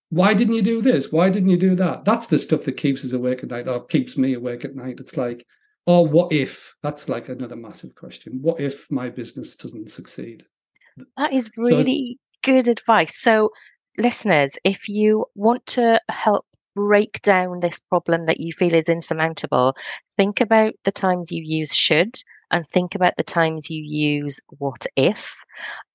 why 0.10 0.34
didn't 0.34 0.56
you 0.56 0.62
do 0.62 0.82
this 0.82 1.12
why 1.12 1.30
didn't 1.30 1.50
you 1.50 1.58
do 1.58 1.76
that 1.76 2.04
that's 2.06 2.28
the 2.28 2.38
stuff 2.38 2.64
that 2.64 2.78
keeps 2.78 3.04
us 3.04 3.14
awake 3.14 3.44
at 3.44 3.50
night 3.50 3.68
or 3.68 3.86
keeps 3.86 4.18
me 4.18 4.34
awake 4.34 4.66
at 4.66 4.76
night 4.76 5.00
it's 5.00 5.18
like 5.18 5.46
oh, 5.88 6.02
what 6.02 6.32
if? 6.32 6.76
That's 6.84 7.10
like 7.10 7.30
another 7.30 7.56
massive 7.56 7.96
question. 7.96 8.40
What 8.42 8.60
if 8.60 8.92
my 8.92 9.10
business 9.10 9.56
doesn't 9.56 9.90
succeed? 9.90 10.46
That 11.16 11.34
is 11.34 11.50
really 11.56 12.20
so 12.44 12.52
good 12.52 12.68
advice. 12.68 13.18
So, 13.20 13.52
listeners, 13.98 14.58
if 14.64 14.90
you 14.90 15.26
want 15.34 15.66
to 15.68 16.02
help 16.10 16.46
break 16.78 17.20
down 17.24 17.60
this 17.60 17.80
problem 17.80 18.28
that 18.28 18.40
you 18.40 18.54
feel 18.54 18.76
is 18.76 18.88
insurmountable, 18.88 19.76
think 20.16 20.42
about 20.42 20.76
the 20.84 20.92
times 20.92 21.32
you 21.32 21.44
use 21.44 21.76
should 21.76 22.14
and 22.52 22.70
think 22.70 22.94
about 22.94 23.16
the 23.18 23.24
times 23.24 23.72
you 23.72 23.82
use 23.84 24.40
what 24.60 24.86
if 24.96 25.36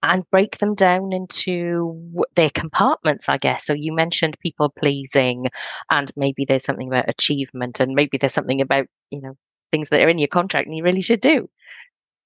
and 0.02 0.28
break 0.32 0.58
them 0.58 0.74
down 0.74 1.12
into 1.12 2.20
their 2.34 2.50
compartments, 2.50 3.28
I 3.28 3.38
guess. 3.38 3.64
So 3.64 3.74
you 3.74 3.94
mentioned 3.94 4.36
people 4.40 4.74
pleasing, 4.76 5.46
and 5.88 6.10
maybe 6.16 6.44
there's 6.44 6.64
something 6.64 6.88
about 6.88 7.08
achievement, 7.08 7.78
and 7.78 7.94
maybe 7.94 8.18
there's 8.18 8.34
something 8.34 8.60
about, 8.60 8.86
you 9.10 9.20
know, 9.20 9.34
things 9.70 9.88
that 9.90 10.02
are 10.02 10.08
in 10.08 10.18
your 10.18 10.28
contract 10.28 10.66
and 10.66 10.76
you 10.76 10.82
really 10.82 11.00
should 11.00 11.20
do. 11.20 11.48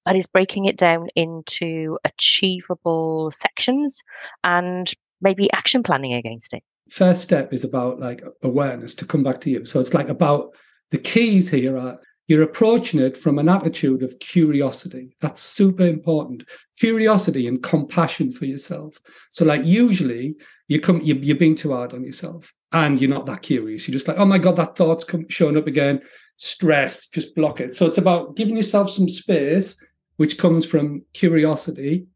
But 0.03 0.15
it's 0.15 0.27
breaking 0.27 0.65
it 0.65 0.77
down 0.77 1.09
into 1.15 1.99
achievable 2.03 3.29
sections 3.31 4.01
and 4.43 4.91
maybe 5.21 5.51
action 5.53 5.83
planning 5.83 6.13
against 6.13 6.53
it. 6.55 6.63
First 6.89 7.21
step 7.21 7.53
is 7.53 7.63
about 7.63 7.99
like 7.99 8.23
awareness 8.43 8.93
to 8.95 9.05
come 9.05 9.23
back 9.23 9.41
to 9.41 9.49
you. 9.49 9.65
So 9.65 9.79
it's 9.79 9.93
like 9.93 10.09
about 10.09 10.55
the 10.91 10.97
keys 10.97 11.49
here 11.49 11.77
are 11.77 11.99
you're 12.27 12.43
approaching 12.43 12.99
it 12.99 13.15
from 13.15 13.39
an 13.39 13.47
attitude 13.47 14.03
of 14.03 14.19
curiosity. 14.19 15.15
That's 15.21 15.41
super 15.41 15.87
important. 15.87 16.43
Curiosity 16.77 17.47
and 17.47 17.63
compassion 17.63 18.31
for 18.33 18.45
yourself. 18.45 18.99
So, 19.29 19.45
like, 19.45 19.65
usually 19.65 20.35
you 20.67 20.81
come, 20.81 20.99
you, 21.01 21.15
you're 21.15 21.37
being 21.37 21.55
too 21.55 21.71
hard 21.71 21.93
on 21.93 22.03
yourself, 22.03 22.53
and 22.73 22.99
you're 22.99 23.09
not 23.09 23.25
that 23.27 23.43
curious. 23.43 23.87
You're 23.87 23.93
just 23.93 24.09
like, 24.09 24.17
oh 24.17 24.25
my 24.25 24.39
god, 24.39 24.57
that 24.57 24.75
thought's 24.75 25.05
come, 25.05 25.25
showing 25.29 25.55
up 25.57 25.67
again 25.67 26.01
stress, 26.35 27.07
just 27.07 27.33
block 27.33 27.59
it. 27.59 27.75
So 27.75 27.85
it's 27.85 27.97
about 27.97 28.35
giving 28.35 28.55
yourself 28.55 28.89
some 28.91 29.09
space, 29.09 29.81
which 30.17 30.37
comes 30.37 30.65
from 30.65 31.03
curiosity 31.13 32.07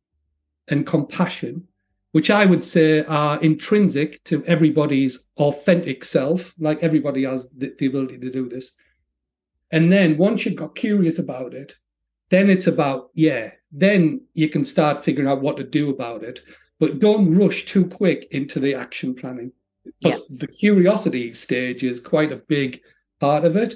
and 0.67 0.85
compassion, 0.85 1.67
which 2.11 2.29
I 2.29 2.45
would 2.45 2.65
say 2.65 3.03
are 3.05 3.41
intrinsic 3.41 4.23
to 4.25 4.43
everybody's 4.45 5.27
authentic 5.37 6.03
self. 6.03 6.53
Like 6.59 6.83
everybody 6.83 7.23
has 7.23 7.49
the, 7.49 7.73
the 7.77 7.87
ability 7.87 8.17
to 8.19 8.31
do 8.31 8.49
this. 8.49 8.71
And 9.71 9.91
then 9.91 10.17
once 10.17 10.45
you've 10.45 10.55
got 10.55 10.75
curious 10.75 11.19
about 11.19 11.53
it, 11.53 11.75
then 12.29 12.49
it's 12.49 12.67
about, 12.67 13.09
yeah, 13.13 13.51
then 13.71 14.21
you 14.33 14.49
can 14.49 14.65
start 14.65 15.03
figuring 15.03 15.29
out 15.29 15.41
what 15.41 15.57
to 15.57 15.63
do 15.63 15.89
about 15.89 16.23
it. 16.23 16.41
But 16.79 16.99
don't 16.99 17.37
rush 17.37 17.65
too 17.65 17.85
quick 17.85 18.27
into 18.31 18.59
the 18.59 18.75
action 18.75 19.15
planning. 19.15 19.51
Because 19.85 20.19
yeah. 20.29 20.37
the 20.39 20.47
curiosity 20.47 21.33
stage 21.33 21.83
is 21.83 21.99
quite 21.99 22.31
a 22.31 22.37
big 22.47 22.81
part 23.19 23.45
of 23.45 23.55
it. 23.55 23.75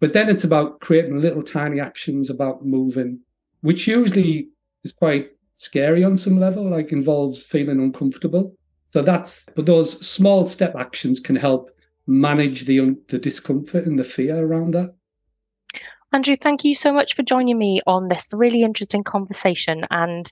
But 0.00 0.12
then 0.12 0.28
it's 0.28 0.44
about 0.44 0.80
creating 0.80 1.20
little 1.20 1.42
tiny 1.42 1.80
actions 1.80 2.30
about 2.30 2.64
moving, 2.64 3.20
which 3.60 3.86
usually 3.86 4.48
is 4.84 4.92
quite 4.92 5.30
scary 5.54 6.04
on 6.04 6.16
some 6.16 6.38
level, 6.38 6.70
like 6.70 6.92
involves 6.92 7.42
feeling 7.42 7.80
uncomfortable. 7.80 8.54
So 8.90 9.02
that's, 9.02 9.46
but 9.56 9.66
those 9.66 10.06
small 10.06 10.46
step 10.46 10.76
actions 10.76 11.18
can 11.20 11.36
help 11.36 11.70
manage 12.06 12.66
the 12.66 12.96
the 13.08 13.18
discomfort 13.18 13.86
and 13.86 13.98
the 13.98 14.04
fear 14.04 14.44
around 14.44 14.72
that. 14.72 14.94
Andrew, 16.12 16.36
thank 16.36 16.62
you 16.62 16.76
so 16.76 16.92
much 16.92 17.14
for 17.14 17.24
joining 17.24 17.58
me 17.58 17.80
on 17.88 18.06
this 18.06 18.28
really 18.32 18.62
interesting 18.62 19.02
conversation. 19.02 19.84
And 19.90 20.30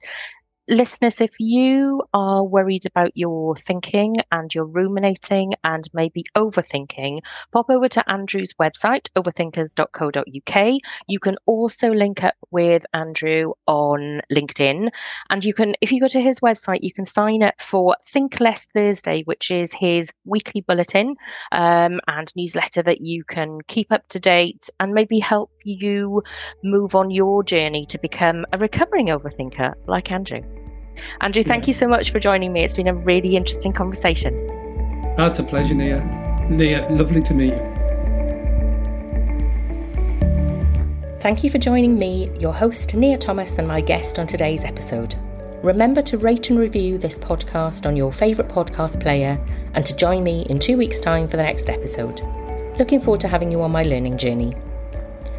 listeners, 0.72 1.20
if 1.20 1.38
you 1.38 2.02
are 2.14 2.42
worried 2.42 2.86
about 2.86 3.12
your 3.14 3.54
thinking 3.56 4.16
and 4.32 4.52
your 4.54 4.64
ruminating 4.64 5.52
and 5.62 5.84
maybe 5.92 6.24
overthinking, 6.34 7.20
pop 7.52 7.66
over 7.68 7.88
to 7.90 8.10
Andrew's 8.10 8.54
website, 8.54 9.08
overthinkers.co.uk. 9.14 10.80
You 11.06 11.18
can 11.20 11.36
also 11.44 11.90
link 11.90 12.24
up 12.24 12.34
with 12.50 12.84
Andrew 12.94 13.52
on 13.66 14.22
LinkedIn. 14.32 14.88
And 15.28 15.44
you 15.44 15.52
can, 15.52 15.74
if 15.82 15.92
you 15.92 16.00
go 16.00 16.08
to 16.08 16.20
his 16.20 16.40
website, 16.40 16.78
you 16.80 16.92
can 16.92 17.04
sign 17.04 17.42
up 17.42 17.60
for 17.60 17.94
Think 18.06 18.40
Less 18.40 18.64
Thursday, 18.66 19.22
which 19.24 19.50
is 19.50 19.74
his 19.74 20.10
weekly 20.24 20.62
bulletin 20.62 21.16
um, 21.52 22.00
and 22.08 22.32
newsletter 22.34 22.82
that 22.82 23.02
you 23.02 23.24
can 23.24 23.58
keep 23.68 23.92
up 23.92 24.08
to 24.08 24.18
date 24.18 24.70
and 24.80 24.94
maybe 24.94 25.18
help 25.18 25.50
you 25.64 26.22
move 26.64 26.94
on 26.94 27.10
your 27.10 27.44
journey 27.44 27.84
to 27.86 27.98
become 27.98 28.46
a 28.52 28.58
recovering 28.58 29.08
overthinker 29.08 29.74
like 29.86 30.10
Andrew. 30.10 30.61
Andrew, 31.20 31.42
thank 31.42 31.64
yeah. 31.64 31.68
you 31.68 31.72
so 31.72 31.88
much 31.88 32.10
for 32.10 32.20
joining 32.20 32.52
me. 32.52 32.62
It's 32.62 32.74
been 32.74 32.88
a 32.88 32.94
really 32.94 33.36
interesting 33.36 33.72
conversation. 33.72 34.34
Oh, 35.18 35.26
it's 35.26 35.38
a 35.38 35.44
pleasure, 35.44 35.74
Nia. 35.74 36.04
Nia, 36.48 36.88
lovely 36.90 37.22
to 37.22 37.34
meet 37.34 37.52
you. 37.52 37.72
Thank 41.20 41.44
you 41.44 41.50
for 41.50 41.58
joining 41.58 41.98
me, 41.98 42.30
your 42.40 42.52
host, 42.52 42.94
Nia 42.94 43.16
Thomas, 43.16 43.58
and 43.58 43.68
my 43.68 43.80
guest 43.80 44.18
on 44.18 44.26
today's 44.26 44.64
episode. 44.64 45.14
Remember 45.62 46.02
to 46.02 46.18
rate 46.18 46.50
and 46.50 46.58
review 46.58 46.98
this 46.98 47.16
podcast 47.16 47.86
on 47.86 47.94
your 47.94 48.12
favourite 48.12 48.50
podcast 48.50 49.00
player 49.00 49.38
and 49.74 49.86
to 49.86 49.94
join 49.94 50.24
me 50.24 50.44
in 50.50 50.58
two 50.58 50.76
weeks' 50.76 50.98
time 50.98 51.28
for 51.28 51.36
the 51.36 51.44
next 51.44 51.70
episode. 51.70 52.22
Looking 52.76 52.98
forward 52.98 53.20
to 53.20 53.28
having 53.28 53.52
you 53.52 53.62
on 53.62 53.70
my 53.70 53.84
learning 53.84 54.18
journey. 54.18 54.54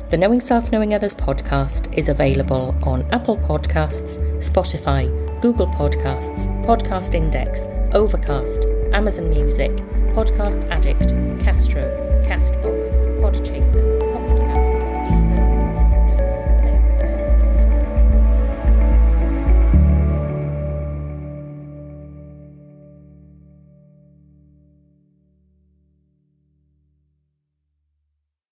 The 0.09 0.17
Knowing 0.17 0.39
Self, 0.39 0.71
Knowing 0.71 0.93
Others 0.93 1.15
podcast 1.15 1.93
is 1.97 2.07
available 2.07 2.73
on 2.83 3.01
Apple 3.11 3.37
Podcasts, 3.37 4.19
Spotify, 4.37 5.22
Google 5.43 5.67
Podcasts, 5.67 6.47
Podcast 6.63 7.13
Index, 7.13 7.67
Overcast, 7.93 8.63
Amazon 8.93 9.29
Music, 9.29 9.71
Podcast 10.15 10.69
Addict, 10.69 11.09
Castro, 11.43 11.83
Castbox, 12.25 12.95
Podchaser 13.19 14.02